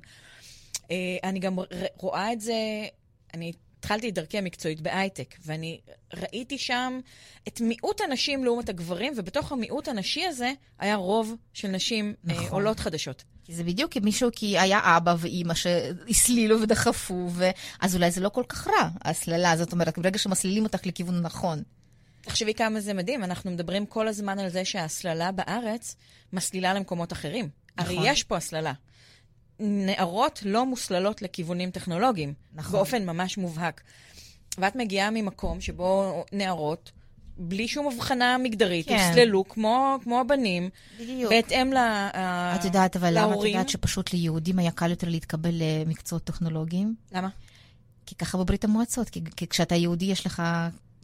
[0.91, 1.57] אה, אני גם
[1.97, 2.53] רואה את זה,
[3.33, 5.79] אני התחלתי את דרכי המקצועית בהייטק, ואני
[6.13, 6.99] ראיתי שם
[7.47, 12.47] את מיעוט הנשים לעומת הגברים, ובתוך המיעוט הנשי הזה היה רוב של נשים אה, נכון.
[12.51, 13.23] עולות חדשות.
[13.43, 17.49] כי זה בדיוק כי מישהו, כי היה אבא ואימא שהסלילו ודחפו, ו...
[17.81, 19.57] אז אולי זה לא כל כך רע, ההסללה.
[19.57, 21.63] זאת אומרת, ברגע שמסלילים אותך לכיוון נכון.
[22.21, 25.95] תחשבי כמה זה מדהים, אנחנו מדברים כל הזמן על זה שההסללה בארץ
[26.33, 27.49] מסלילה למקומות אחרים.
[27.77, 27.95] נכון.
[27.97, 28.73] הרי יש פה הסללה.
[29.59, 32.71] נערות לא מוסללות לכיוונים טכנולוגיים, נכון.
[32.71, 33.81] באופן ממש מובהק.
[34.57, 36.91] ואת מגיעה ממקום שבו נערות,
[37.37, 39.07] בלי שום הבחנה מגדרית, כן.
[39.07, 41.31] הוסללו כמו, כמו הבנים, בדיוק.
[41.31, 41.77] בהתאם ל,
[42.55, 43.33] את יודעת, אבל להורים.
[43.33, 46.95] למה את יודעת שפשוט ליהודים היה קל יותר להתקבל למקצועות טכנולוגיים?
[47.11, 47.29] למה?
[48.05, 50.43] כי ככה בברית המועצות, כי, כי כשאתה יהודי יש לך,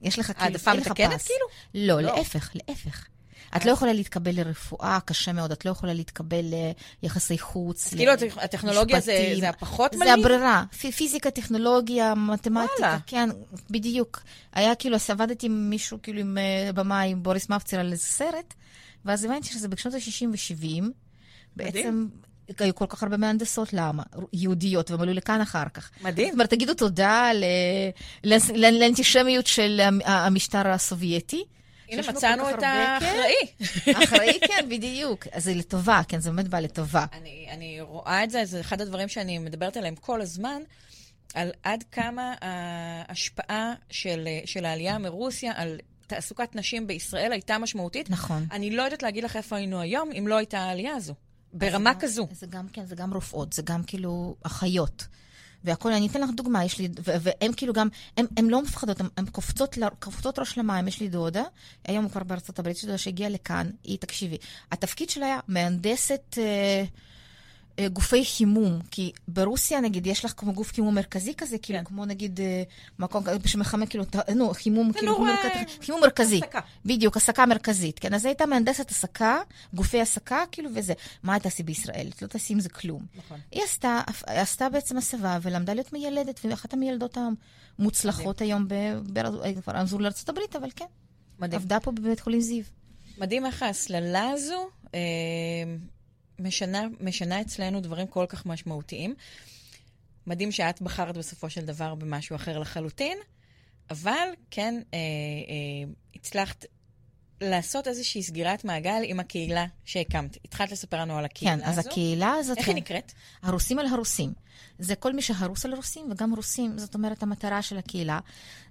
[0.02, 1.28] יש לך כאילו, העדפה אין לך מתקנת פס.
[1.28, 1.46] כאילו?
[1.88, 2.16] לא, לא.
[2.16, 3.06] להפך, להפך.
[3.58, 6.46] את לא יכולה להתקבל לרפואה, קשה מאוד, את לא יכולה להתקבל
[7.04, 7.88] ליחסי חוץ.
[7.88, 9.34] אז כאילו הטכ- הטכנולוגיה זה-.
[9.40, 10.20] זה הפחות זה מלהיב?
[10.20, 10.64] הברירה.
[10.80, 12.98] פי- פיזיקה, טכנולוגיה, מתמטיקה, וואלה.
[13.08, 13.30] כן,
[13.70, 14.22] בדיוק.
[14.54, 18.04] היה כאילו, אז עבדתי עם מישהו, כאילו עם אה, במאי, עם בוריס מפציר על איזה
[18.04, 18.54] סרט,
[19.06, 20.84] ואז הבנתי שזה בשנות ה-60 ו-70.
[21.56, 22.08] בעצם
[22.60, 24.04] היו כל כך הרבה מהנדסות, למה?
[24.34, 25.90] יהודיות, והם עלו לכאן אחר כך.
[26.02, 26.28] מדהים.
[26.28, 27.30] זאת אומרת, תגידו תודה
[28.54, 31.44] לאנטישמיות של המ- המשטר הסובייטי.
[31.90, 32.66] הנה מצאנו את כן.
[32.66, 34.04] האחראי.
[34.04, 35.28] אחראי, כן, בדיוק.
[35.32, 37.06] אז זה לטובה, כן, זה באמת בא לטובה.
[37.14, 40.62] אני, אני רואה את זה, זה אחד הדברים שאני מדברת עליהם כל הזמן,
[41.34, 48.10] על עד כמה ההשפעה של, של העלייה מרוסיה על תעסוקת נשים בישראל הייתה משמעותית.
[48.10, 48.46] נכון.
[48.52, 51.14] אני לא יודעת להגיד לך איפה היינו היום אם לא הייתה העלייה הזו.
[51.54, 52.28] ברמה אז כזו.
[52.32, 55.08] זה גם, כן, זה גם רופאות, זה גם כאילו אחיות.
[55.64, 59.26] והכול, אני אתן לך דוגמה, יש לי, ו- והם כאילו גם, הם לא מפחדות, הם
[59.32, 61.44] קופצות, קופצות ראש למים, יש לי דודה,
[61.88, 64.38] היום כבר בארצות הברית, יש לי דודה שהגיעה לכאן, היא, תקשיבי,
[64.72, 66.84] התפקיד שלה היה מהנדסת אה,
[67.94, 71.86] גופי חימום, כי ברוסיה, נגיד, יש לך כמו גוף חימום מרכזי כזה, כאילו, כן.
[71.86, 72.64] כמו נגיד, אה,
[73.00, 76.38] מקום שמחמם, כאילו, ת- נו, חימום, כאילו, נורא- מרכז, חימום מרכזי.
[76.44, 76.60] הפסקה.
[76.86, 78.14] בדיוק, הסקה מרכזית, כן?
[78.14, 79.38] אז הייתה מהנדסת הסקה,
[79.74, 80.94] גופי הסקה, כאילו, וזה.
[81.24, 82.08] מה את תעשי בישראל?
[82.16, 83.06] את לא תעשי עם זה כלום.
[83.16, 83.40] נכון.
[83.52, 87.18] היא עשתה, עשתה בעצם הסבה ולמדה להיות מיילדת, והיא אחת המיילדות
[87.80, 88.74] המוצלחות היום, ב-
[89.14, 90.86] ב- כבר עזרו לארצות הברית, אבל כן,
[91.40, 91.62] מדהים.
[91.62, 92.64] עבדה פה בבית חולים זיו.
[93.18, 95.00] מדהים איך ההסללה הזו אה,
[96.40, 99.16] משנה, משנה אצלנו דברים כל כך משמעותיים.
[100.28, 103.18] מדהים שאת בחרת בסופו של דבר במשהו אחר לחלוטין,
[103.90, 106.66] אבל כן, אה, אה, הצלחת
[107.42, 110.38] לעשות איזושהי סגירת מעגל עם הקהילה שהקמת.
[110.46, 111.90] התחלת לספר לנו על הקהילה כן, אז הזו.
[111.90, 112.58] הקהילה הזאת...
[112.58, 112.72] איך כן.
[112.72, 113.12] היא נקראת?
[113.42, 114.34] הרוסים על הרוסים.
[114.80, 116.78] זה כל מי שהרוס על רוסים וגם רוסים.
[116.78, 118.20] זאת אומרת, המטרה של הקהילה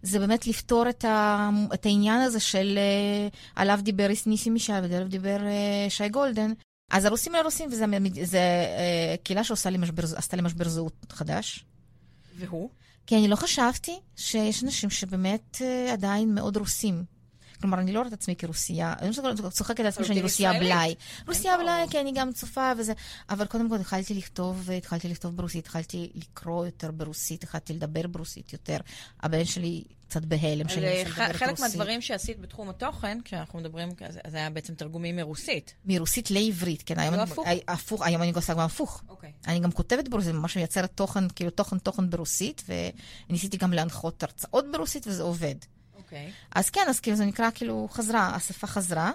[0.02, 5.08] זה באמת לפתור את, ה, את העניין הזה של אה, עליו דיבר ניסים ישי ועליו
[5.08, 6.52] דיבר אה, שי גולדן.
[6.92, 7.84] אז הרוסים על הרוסים, וזה
[8.22, 9.78] זה, אה, קהילה שעושה לי
[10.36, 11.64] לי משבר זהות חדש.
[12.38, 12.70] והוא?
[13.06, 17.04] כי אני לא חשבתי שיש אנשים שבאמת אה, עדיין מאוד רוסים.
[17.60, 19.10] כלומר, אני לא רואה את עצמי כרוסייה, אני
[19.42, 20.52] לא צוחקת על עצמי שאני רוסייה.
[20.60, 20.94] בלאי.
[21.28, 22.92] רוסיה פה- בלאי, כי אני גם צופה וזה,
[23.30, 28.52] אבל קודם כל התחלתי לכתוב, התחלתי לכתוב ברוסית, התחלתי לקרוא יותר ברוסית, התחלתי לדבר ברוסית
[28.52, 28.76] יותר.
[29.20, 31.64] הבן שלי קצת בהלם שאני ח- לדבר חלק רוסית.
[31.66, 33.88] מהדברים שעשית בתחום התוכן, כשאנחנו מדברים,
[34.26, 35.74] זה היה בעצם תרגומים מרוסית.
[35.84, 37.46] מרוסית לעברית, כן, היום לא אני- הפוך?
[37.68, 39.02] הפוך, היום אני עושה גם הפוך.
[39.08, 39.32] אוקיי.
[39.46, 42.62] אני גם כותבת ברוסית, ממש מייצרת תוכן, כאילו תוכן תוכן ברוסית,
[43.28, 45.54] וניסיתי גם להנחות הרצאות ברוסית, וזה עובד.
[45.96, 46.32] אוקיי.
[46.54, 49.12] אז כן, אז כאילו זה נקרא כאילו חזרה, השפה חזרה,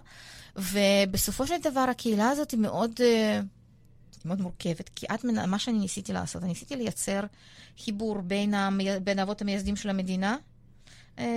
[0.55, 3.39] ובסופו של דבר הקהילה הזאת היא מאוד, אה,
[4.25, 7.21] מאוד מורכבת, כי את, מה שאני ניסיתי לעשות, אני ניסיתי לייצר
[7.83, 10.37] חיבור בין, המי, בין האבות המייסדים של המדינה,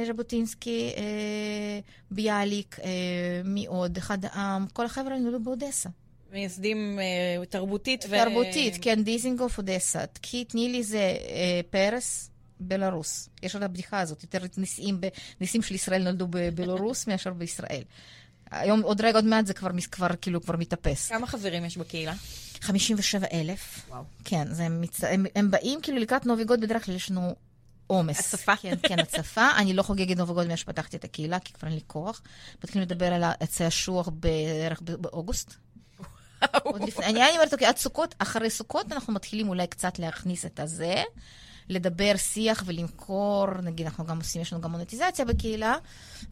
[0.07, 2.91] ז'בוטינסקי, אה, ביאליק, אה,
[3.45, 5.89] מי עוד, אחד העם, כל החבר'ה נולדו באודסה.
[6.33, 8.17] מייסדים אה, תרבותית ו...
[8.25, 10.07] תרבותית, כן, דיזינגוף, אודסה.
[10.07, 13.29] קחי, תני לי זה אה, פרס, בלרוס.
[13.43, 15.09] יש עוד הבדיחה הזאת, יותר נשיאים, ב,
[15.41, 17.83] נשיאים של ישראל נולדו בבלרוס מאשר בישראל.
[18.51, 21.09] היום, עוד רגע, עוד מעט זה כבר, כבר כאילו, כבר מתאפס.
[21.09, 22.15] כמה חברים יש בקהילה?
[22.61, 23.87] 57 אלף.
[23.89, 24.03] וואו.
[24.25, 25.05] כן, זה מצ...
[25.05, 27.35] הם, הם באים כאילו לקראת נוביגוד, בדרך כלל יש לנו
[27.91, 28.35] עומס.
[28.35, 28.57] הצפה.
[28.57, 29.49] כן, כן, הצפה.
[29.59, 32.23] אני לא חוגגת נוביגוד מאז שפתחתי את הקהילה, כי כבר אין לי כוח.
[32.65, 35.55] מתחילים לדבר על עצי השוח בערך באוגוסט.
[36.63, 40.61] עוד לפני, אני אומרת, אוקיי, עד סוכות, אחרי סוכות אנחנו מתחילים אולי קצת להכניס את
[40.61, 41.03] הזה,
[41.69, 45.77] לדבר שיח ולמכור, נגיד, אנחנו גם עושים, יש לנו גם מונטיזציה בקהילה,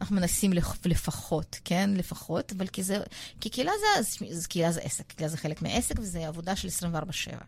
[0.01, 2.97] אנחנו מנסים לפ- לפחות, כן, לפחות, אבל כי זה,
[3.41, 7.43] כי קהילה זה, קהילה זה עסק, קהילה זה חלק מעסק וזה עבודה של 24/7.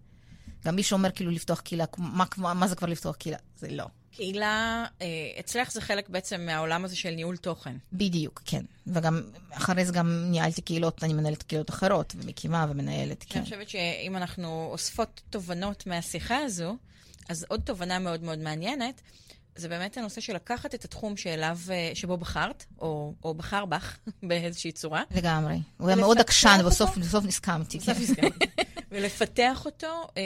[0.66, 3.38] גם מי שאומר כאילו לפתוח קהילה, מה, מה, מה זה כבר לפתוח קהילה?
[3.58, 3.86] זה לא.
[4.16, 5.08] קהילה, אה,
[5.40, 7.76] אצלך זה חלק בעצם מהעולם הזה של ניהול תוכן.
[7.94, 8.66] בדיוק, כן.
[8.88, 9.22] וגם,
[9.52, 13.40] אחרי זה גם ניהלתי קהילות, אני מנהלת קהילות אחרות, ומקימה ומנהלת, כן.
[13.40, 16.78] אני חושבת שאם אנחנו אוספות תובנות מהשיחה הזו,
[17.30, 19.02] אז עוד תובנה מאוד מאוד מעניינת,
[19.56, 23.98] זה באמת הנושא של לקחת את התחום שאליו, אה, שבו בחרת, או, או בחר בך
[24.28, 25.60] באיזושהי צורה, לגמרי.
[25.78, 26.58] הוא היה מאוד עקשן?
[26.64, 27.78] ובסוף בסוף נסכמתי.
[27.78, 28.28] בסוף כן.
[28.92, 30.22] ולפתח אותו אה,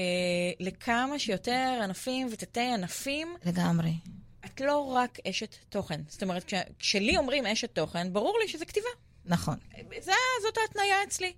[0.60, 3.36] לכמה שיותר ענפים ותתי ענפים.
[3.46, 3.94] לגמרי.
[4.46, 6.02] את לא רק אשת תוכן.
[6.08, 8.90] זאת אומרת, כש, כשלי אומרים אשת תוכן, ברור לי שזה כתיבה.
[9.26, 9.56] נכון.
[10.02, 11.34] זה, זאת ההתניה אצלי.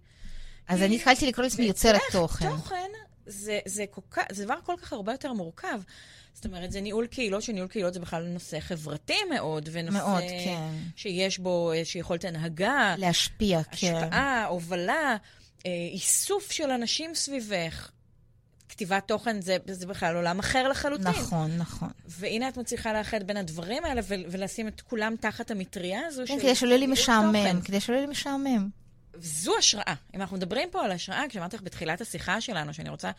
[0.67, 2.49] אז אני התחלתי לקרוא לעצמי יוצרת תוכן.
[2.49, 2.89] תוכן
[3.25, 5.81] זה, זה, כל כך, זה דבר כל כך הרבה יותר מורכב.
[6.33, 10.71] זאת אומרת, זה ניהול קהילות, שניהול קהילות זה בכלל נושא חברתי מאוד, ונושא מאוד, כן.
[10.95, 13.95] שיש בו איזושהי יכולת הנהגה, להשפיע, כן.
[13.95, 15.17] השפעה, הובלה,
[15.93, 17.91] איסוף של אנשים סביבך.
[18.69, 21.07] כתיבת תוכן זה, זה בכלל עולם אחר לחלוטין.
[21.07, 21.89] נכון, נכון.
[22.05, 26.39] והנה את מצליחה לאחד בין הדברים האלה ו- ולשים את כולם תחת המטריה הזו כן,
[26.39, 28.69] כדי שלא יהיה לי משעמם, כדי שלא יהיה לי משעמם.
[29.19, 29.93] זו השראה.
[30.15, 33.11] אם אנחנו מדברים פה על השראה, כשאמרתי לך בתחילת השיחה שלנו, שאני רוצה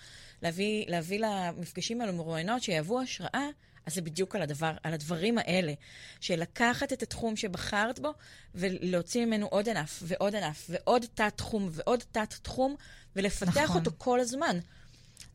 [0.42, 3.48] להביא, להביא למפגשים האלו מרואיינות שיהוו השראה,
[3.88, 5.72] אז זה בדיוק על, הדבר, על הדברים האלה,
[6.20, 8.12] של לקחת את התחום שבחרת בו
[8.54, 12.76] ולהוציא ממנו עוד ענף ועוד ענף ועוד תת-תחום ועוד תת-תחום,
[13.16, 13.76] ולפתח נכון.
[13.76, 14.58] אותו כל הזמן.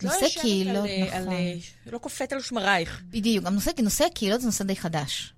[0.03, 1.33] נושא לא קהילות, על, נכון.
[1.33, 3.01] על, לא קופאת על שמרייך.
[3.09, 5.33] בדיוק, גם נושא, נושא הקהילות זה נושא די חדש.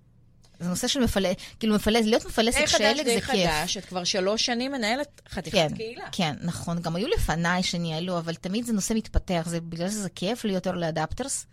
[0.60, 3.06] זה נושא של מפלס, כאילו מפלס, להיות מפלסת שלג זה כיף.
[3.06, 6.06] די חדש, די חדש, את כבר שלוש שנים מנהלת חתיכת כן, קהילה.
[6.12, 6.82] כן, נכון.
[6.82, 10.78] גם היו לפניי שניהלו, אבל תמיד זה נושא מתפתח, זה בגלל שזה כיף להיות יותר
[10.78, 11.45] לאדפטרס.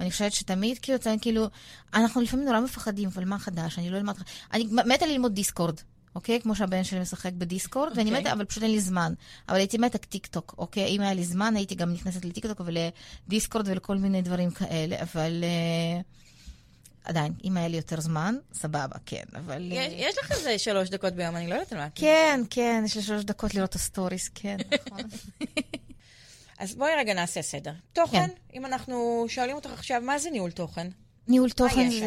[0.00, 1.46] ואני חושבת שתמיד, כאילו, זה, כאילו,
[1.94, 3.78] אנחנו לפעמים נורא מפחדים, אבל מה חדש?
[3.78, 4.14] אני לא אלמד...
[4.52, 5.80] אני מתה ללמוד דיסקורד.
[6.14, 6.40] אוקיי?
[6.40, 7.96] כמו שהבן שלי משחק בדיסקורד, okay.
[7.96, 8.22] ואני אוקיי.
[8.22, 9.12] מתה, אבל פשוט אין לי זמן.
[9.48, 10.86] אבל הייתי מתה טיק טוק, אוקיי?
[10.86, 15.44] אם היה לי זמן, הייתי גם נכנסת לטיק טוק ולדיסקורד ולכל מיני דברים כאלה, אבל...
[16.00, 16.22] Uh,
[17.04, 19.72] עדיין, אם היה לי יותר זמן, סבבה, כן, אבל...
[19.72, 21.88] יש, יש לך איזה שלוש דקות ביום, אני לא יודעת על מה.
[21.94, 25.00] כן, כן, יש לי שלוש דקות לראות את הסטוריס, כן, נכון.
[26.62, 27.72] אז בואי רגע נעשה סדר.
[27.92, 28.30] תוכן, כן.
[28.54, 30.88] אם אנחנו שואלים אותך עכשיו, מה זה ניהול תוכן?
[31.28, 32.06] ניהול תוכן זה שם?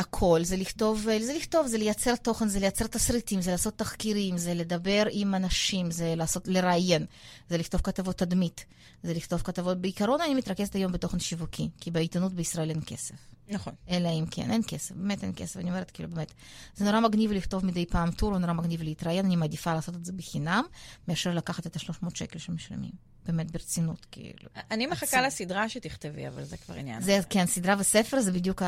[0.00, 4.54] הכל, זה לכתוב, זה לכתוב, זה לייצר תוכן, זה לייצר תסריטים, זה לעשות תחקירים, זה
[4.54, 7.06] לדבר עם אנשים, זה לעשות, לראיין,
[7.48, 8.64] זה לכתוב כתבות תדמית,
[9.02, 9.78] זה לכתוב כתבות.
[9.80, 13.14] בעיקרון אני מתרכזת היום בתוכן שיווקי, כי בעיתונות בישראל אין כסף.
[13.48, 13.72] נכון.
[13.88, 16.32] אלא אם כן, אין כסף, באמת אין כסף, אני אומרת, כאילו, באמת.
[16.74, 20.12] זה נורא מגניב לכתוב מדי פעם טור, נורא מגניב להתראיין, אני מעדיפה לעשות את זה
[20.12, 20.64] בחינם,
[21.08, 22.92] מאשר לקחת את ה-300 שקל שמשלמים.
[23.28, 24.48] באמת ברצינות, כאילו.
[24.70, 27.02] אני מחכה לסדרה שתכתבי, אבל זה כבר עניין.
[27.02, 28.62] זה, כן, סדרה וספר זה בדיוק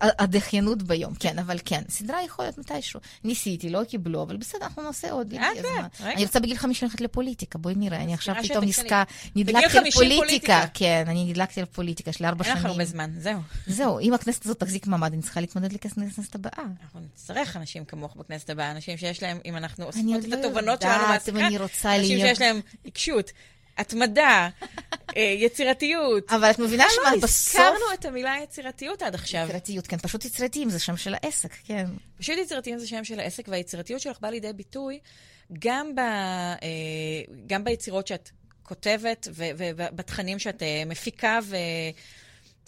[0.00, 3.00] הדחיינות ביום, כן, אבל כן, סדרה יכול להיות מתישהו.
[3.24, 5.32] ניסיתי, לא קיבלו, אבל בסדר, אנחנו נעשה עוד.
[5.32, 9.02] לאט לאט, אני רוצה בגיל 50 ללכת לפוליטיקה, בואי נראה, אני עכשיו פתאום נזכה,
[9.36, 12.56] נדלקתי על פוליטיקה, כן, אני נדלקתי על פוליטיקה, יש לי ארבע שנים.
[12.56, 13.40] אין לך הרבה זמן, זהו.
[13.66, 16.64] זהו, אם הכנסת הזאת תחזיק מעמד, אני צריכה להתמודד לכנסת הבאה.
[16.82, 21.06] אנחנו נצטרך אנשים כמוך בכנסת הבאה, אנשים שיש להם, אם אנחנו אוספות את התובנות שלנו
[21.08, 23.30] מהשיחה, אנשים שיש להם עיקשות.
[23.78, 24.48] התמדה,
[25.16, 26.30] יצירתיות.
[26.32, 27.56] אבל את מבינה שמה, בסוף...
[27.56, 29.46] לא הזכרנו את המילה יצירתיות עד עכשיו.
[29.46, 31.86] יצירתיות, כן, פשוט יצירתיים, זה שם של העסק, כן.
[32.18, 34.98] פשוט יצירתיים זה שם של העסק, והיצירתיות שלך באה לידי ביטוי
[35.58, 36.00] גם, ב,
[37.46, 38.30] גם ביצירות שאת
[38.62, 41.56] כותבת ובתכנים שאת מפיקה, ו...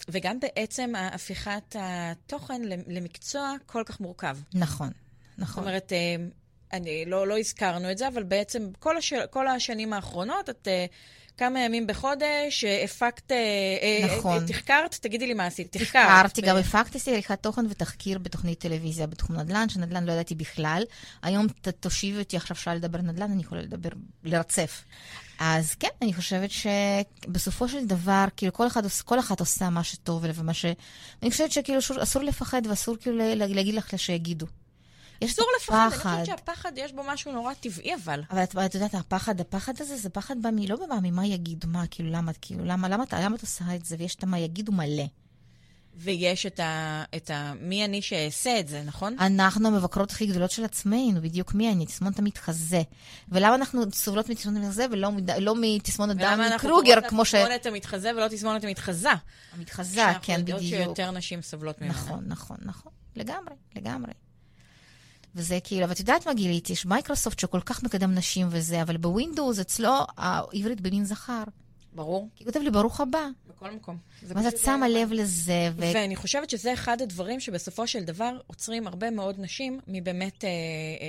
[0.09, 4.37] וגם בעצם הפיכת התוכן למקצוע כל כך מורכב.
[4.53, 4.89] נכון,
[5.37, 5.63] נכון.
[5.63, 5.91] זאת אומרת,
[6.73, 10.93] אני, לא, לא הזכרנו את זה, אבל בעצם כל, הש, כל השנים האחרונות, את uh,
[11.37, 13.31] כמה ימים בחודש, הפקת,
[14.05, 14.43] נכון.
[14.43, 16.05] uh, תחקרת, תגידי לי מה עשית, תחקרת.
[16.05, 20.83] תחקרתי, גם הפקתי עריכת תוכן ותחקיר בתוכנית טלוויזיה בתחום נדל"ן, שנדל"ן לא ידעתי בכלל.
[21.23, 21.47] היום
[21.79, 23.89] תושיבי אותי עכשיו שעה לדבר נדל"ן, אני יכולה לדבר,
[24.23, 24.83] לרצף.
[25.39, 30.23] אז כן, אני חושבת שבסופו של דבר, כאילו כל, אחד, כל אחת עושה מה שטוב
[30.35, 30.65] ומה ש...
[31.23, 34.45] אני חושבת שכאילו אסור לפחד ואסור כאילו להגיד לך שיגידו.
[35.21, 38.21] יש אסור לפחד, אני חושבת שהפחד, יש בו משהו נורא טבעי, אבל.
[38.31, 40.57] אבל את, את יודעת, הפחד, הפחד הזה, זה פחד בא מ...
[40.57, 43.95] לא בא ממה יגידו, מה, כאילו, למה, כאילו, למה, למה, למה את עושה את זה,
[43.99, 45.05] ויש את מה יגידו מלא.
[45.99, 47.53] ויש את ה, את ה...
[47.61, 49.15] מי אני שאעשה את זה, נכון?
[49.19, 52.81] אנחנו המבקרות הכי גדולות של עצמנו, בדיוק מי אני, תסמונת המתחזה.
[53.29, 57.33] ולמה אנחנו סובלות מתסמונת המתחזה ולא, לא מתסמונת דני קרוגר, כמו ש...
[57.33, 59.09] ולמה אנחנו תסמונת המתחזה ולא תסמונת המתחזה?
[59.53, 60.59] המתחזה, כן, בדיוק.
[60.59, 61.93] שאנחנו יודעות שיותר נשים סובלות ממנה.
[61.93, 62.91] נכון, נכון, נכון.
[63.15, 64.11] לגמרי, לגמרי.
[65.37, 66.73] וזה כאילו, ואת יודעת מה גיליתי?
[66.73, 71.43] יש מייקרוסופט שכל כך מקדם נשים וזה, אבל בווינדוס אצלו העברית במין זכר.
[71.97, 72.29] ברור.
[72.35, 73.27] כי כותב לי, ברוך הבא.
[73.49, 73.97] בכל מקום.
[74.23, 75.69] ואז את שמה לב לזה.
[75.75, 75.81] ו...
[75.93, 80.43] ואני חושבת שזה אחד הדברים שבסופו של דבר עוצרים הרבה מאוד נשים מבאמת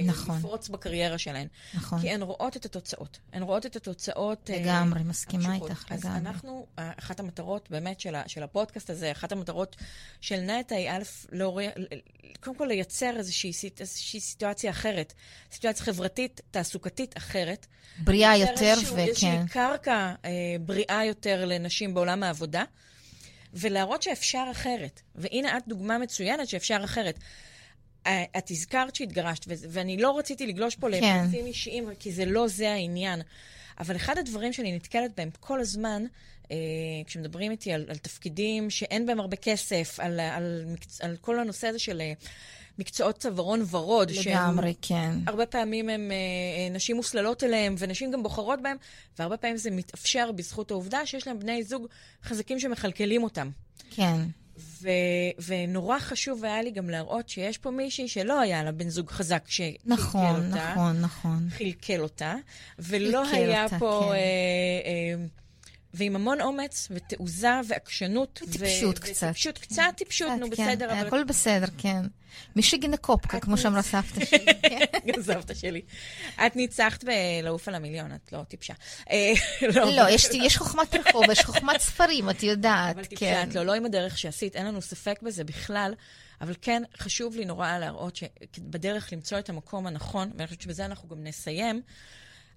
[0.05, 0.35] נכון.
[0.35, 1.47] אה, לפרוץ בקריירה שלהן.
[1.75, 2.01] נכון.
[2.01, 3.19] כי הן רואות את התוצאות.
[3.33, 6.19] הן רואות את התוצאות לגמרי, אה, מסכימה איתך, אז לגמרי.
[6.19, 9.77] אז אנחנו, אחת המטרות באמת של, של הפודקאסט הזה, אחת המטרות
[10.21, 11.71] של נטע היא א', להוריד,
[12.41, 15.13] קודם כל לייצר איזושהי, איזושהי סיטואציה אחרת.
[15.53, 17.67] סיטואציה חברתית, תעסוקתית אחרת.
[17.99, 18.99] בריאה יותר, וכן.
[18.99, 22.65] איזושהי קרקע אה, בריאה יותר לנשים בעולם העבודה,
[23.55, 25.01] ולהראות שאפשר אחרת.
[25.15, 27.19] והנה את דוגמה מצוינת שאפשר אחרת.
[28.39, 31.25] את הזכרת שהתגרשת, ואני לא רציתי לגלוש פה כן.
[31.25, 33.23] לפרטים אישיים, כי זה לא זה העניין.
[33.81, 36.05] אבל אחד הדברים שאני נתקלת בהם כל הזמן,
[36.51, 36.57] אה,
[37.07, 40.65] כשמדברים איתי על, על תפקידים שאין בהם הרבה כסף, על, על,
[41.01, 42.13] על כל הנושא הזה של אה,
[42.79, 44.11] מקצועות צווארון ורוד.
[44.11, 45.11] לגמרי, כן.
[45.27, 48.77] הרבה פעמים הם, אה, נשים מוסללות אליהם, ונשים גם בוחרות בהם,
[49.19, 51.87] והרבה פעמים זה מתאפשר בזכות העובדה שיש להם בני זוג
[52.25, 53.51] חזקים שמכלכלים אותם.
[53.91, 54.21] כן.
[54.59, 54.89] ו-
[55.47, 59.45] ונורא חשוב היה לי גם להראות שיש פה מישהי שלא היה לה בן זוג חזק
[59.49, 60.73] שחילקל נכון, אותה.
[60.73, 61.49] נכון, נכון.
[61.51, 62.35] חילקל אותה.
[62.79, 64.01] ולא היה אותה, פה...
[64.05, 64.13] כן.
[64.13, 65.27] אה, אה,
[65.99, 68.41] ועם המון אומץ ותעוזה ועקשנות.
[68.49, 69.27] וטיפשות קצת.
[69.27, 71.07] וטיפשות, קצת טיפשות, נו כן, בסדר, אבל...
[71.07, 72.03] הכל בסדר, כן.
[72.57, 74.47] משיגן הקופקה, כמו שאמרה סבתא שלי.
[74.69, 74.85] כן.
[75.07, 75.81] גם סבתא שלי.
[76.47, 78.75] את ניצחת בלעוף על המיליון, את לא טיפשה.
[79.11, 79.33] אה,
[79.97, 83.49] לא, יש- יש חוכמת רחוב, יש חוכמת ספרים, את יודעת, אבל טיפשה כן.
[83.51, 85.95] את לא, לא עם הדרך שעשית, אין לנו ספק בזה בכלל,
[86.41, 88.17] אבל כן, חשוב לי נורא להראות
[88.57, 91.83] שבדרך למצוא את המקום הנכון, ואני חושבת שבזה אנחנו גם נסיים,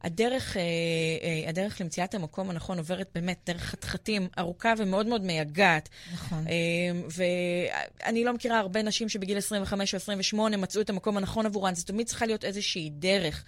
[0.03, 0.61] הדרך, אה,
[1.23, 5.89] אה, הדרך למציאת המקום הנכון עוברת באמת דרך חתחתים ארוכה ומאוד מאוד מייגעת.
[6.13, 6.45] נכון.
[6.47, 6.53] אה,
[8.05, 11.83] ואני לא מכירה הרבה נשים שבגיל 25 או 28 מצאו את המקום הנכון עבורן, זה
[11.85, 13.43] תמיד צריכה להיות איזושהי דרך.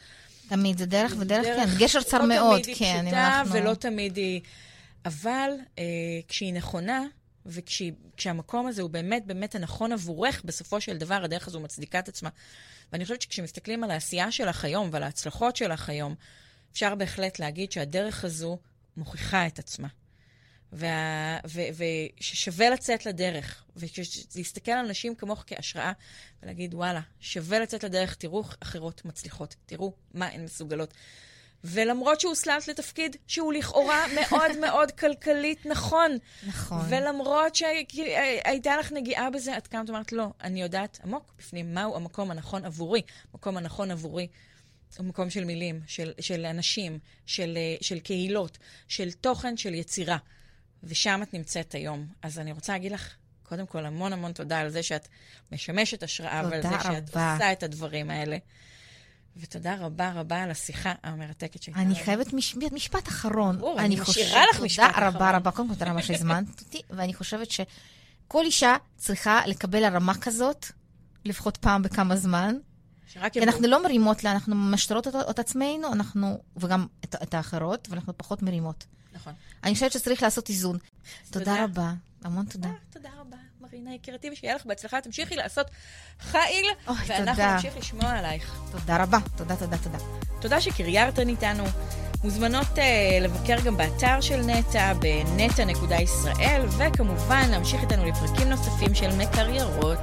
[0.49, 1.65] תמיד זה דרך ודרך, כן.
[1.79, 3.05] גשר צר לא מאוד, כן.
[3.07, 4.41] אם אנחנו- ולא תמיד היא...
[5.05, 5.49] אבל
[5.79, 5.83] אה,
[6.27, 7.03] כשהיא נכונה,
[7.45, 12.29] וכשהמקום הזה הוא באמת באמת הנכון עבורך, בסופו של דבר הדרך הזו מצדיקה את עצמה.
[12.93, 16.15] ואני חושבת שכשמסתכלים על העשייה שלך היום ועל ההצלחות שלך היום,
[16.73, 18.57] אפשר בהחלט להגיד שהדרך הזו
[18.97, 19.87] מוכיחה את עצמה.
[20.73, 21.83] וה- ו-
[22.19, 25.91] וששווה לצאת לדרך, ולהסתכל על נשים כמוך כהשראה,
[26.43, 30.93] ולהגיד, וואלה, שווה לצאת לדרך, תראו אחרות מצליחות, תראו מה הן מסוגלות.
[31.63, 36.17] ולמרות שהוסללת לתפקיד שהוא לכאורה מאוד מאוד כלכלית נכון,
[36.47, 36.81] נכון.
[36.89, 42.31] ולמרות שהייתה לך נגיעה בזה, את קמת ואמרת, לא, אני יודעת עמוק בפנים מהו המקום
[42.31, 43.01] הנכון עבורי.
[43.33, 44.27] המקום הנכון עבורי
[44.97, 50.17] הוא מקום של מילים, של, של אנשים, של, אה, של קהילות, של תוכן, של יצירה.
[50.83, 52.07] ושם את נמצאת היום.
[52.21, 53.09] אז אני רוצה להגיד לך,
[53.43, 55.07] קודם כל, המון המון תודה על זה שאת
[55.51, 57.33] משמשת השראה, ועל זה שאת רבה.
[57.33, 58.37] עושה את הדברים האלה.
[59.37, 61.79] ותודה רבה רבה על השיחה המרתקת שהייתה.
[61.81, 62.03] אני לנו.
[62.05, 63.57] חייבת מש- משפט אחרון.
[63.57, 65.35] ברור, אני משאירה לך משפט תודה רבה אחרון.
[65.35, 65.51] רבה.
[65.51, 70.65] קודם כל, תודה רבה שהזמנת אותי, ואני חושבת שכל אישה צריכה לקבל הרמה כזאת,
[71.25, 72.55] לפחות פעם בכמה זמן.
[73.31, 73.43] כי.
[73.43, 78.17] אנחנו לא מרימות לה, אנחנו משטרות את, את עצמנו, אנחנו, וגם את, את האחרות, ואנחנו
[78.17, 78.85] פחות מרימות.
[79.13, 79.33] נכון.
[79.63, 80.77] אני חושבת שצריך לעשות איזון.
[81.31, 81.63] תודה תודה.
[81.63, 81.93] רבה,
[82.23, 82.67] המון תודה.
[82.67, 85.01] אה, תודה רבה, מרינה יקירתי, ושיהיה לך בהצלחה.
[85.01, 85.67] תמשיכי לעשות
[86.19, 87.53] חיל, אוי, ואנחנו תודה.
[87.53, 88.59] נמשיך לשמוע עלייך.
[88.71, 89.97] תודה רבה, תודה, תודה, תודה.
[90.41, 91.63] תודה שקריירתן איתנו.
[92.23, 92.79] מוזמנות uh,
[93.21, 99.99] לבקר גם באתר של נטע, בנטע.ישראל, וכמובן להמשיך איתנו לפרקים נוספים של מקריירות.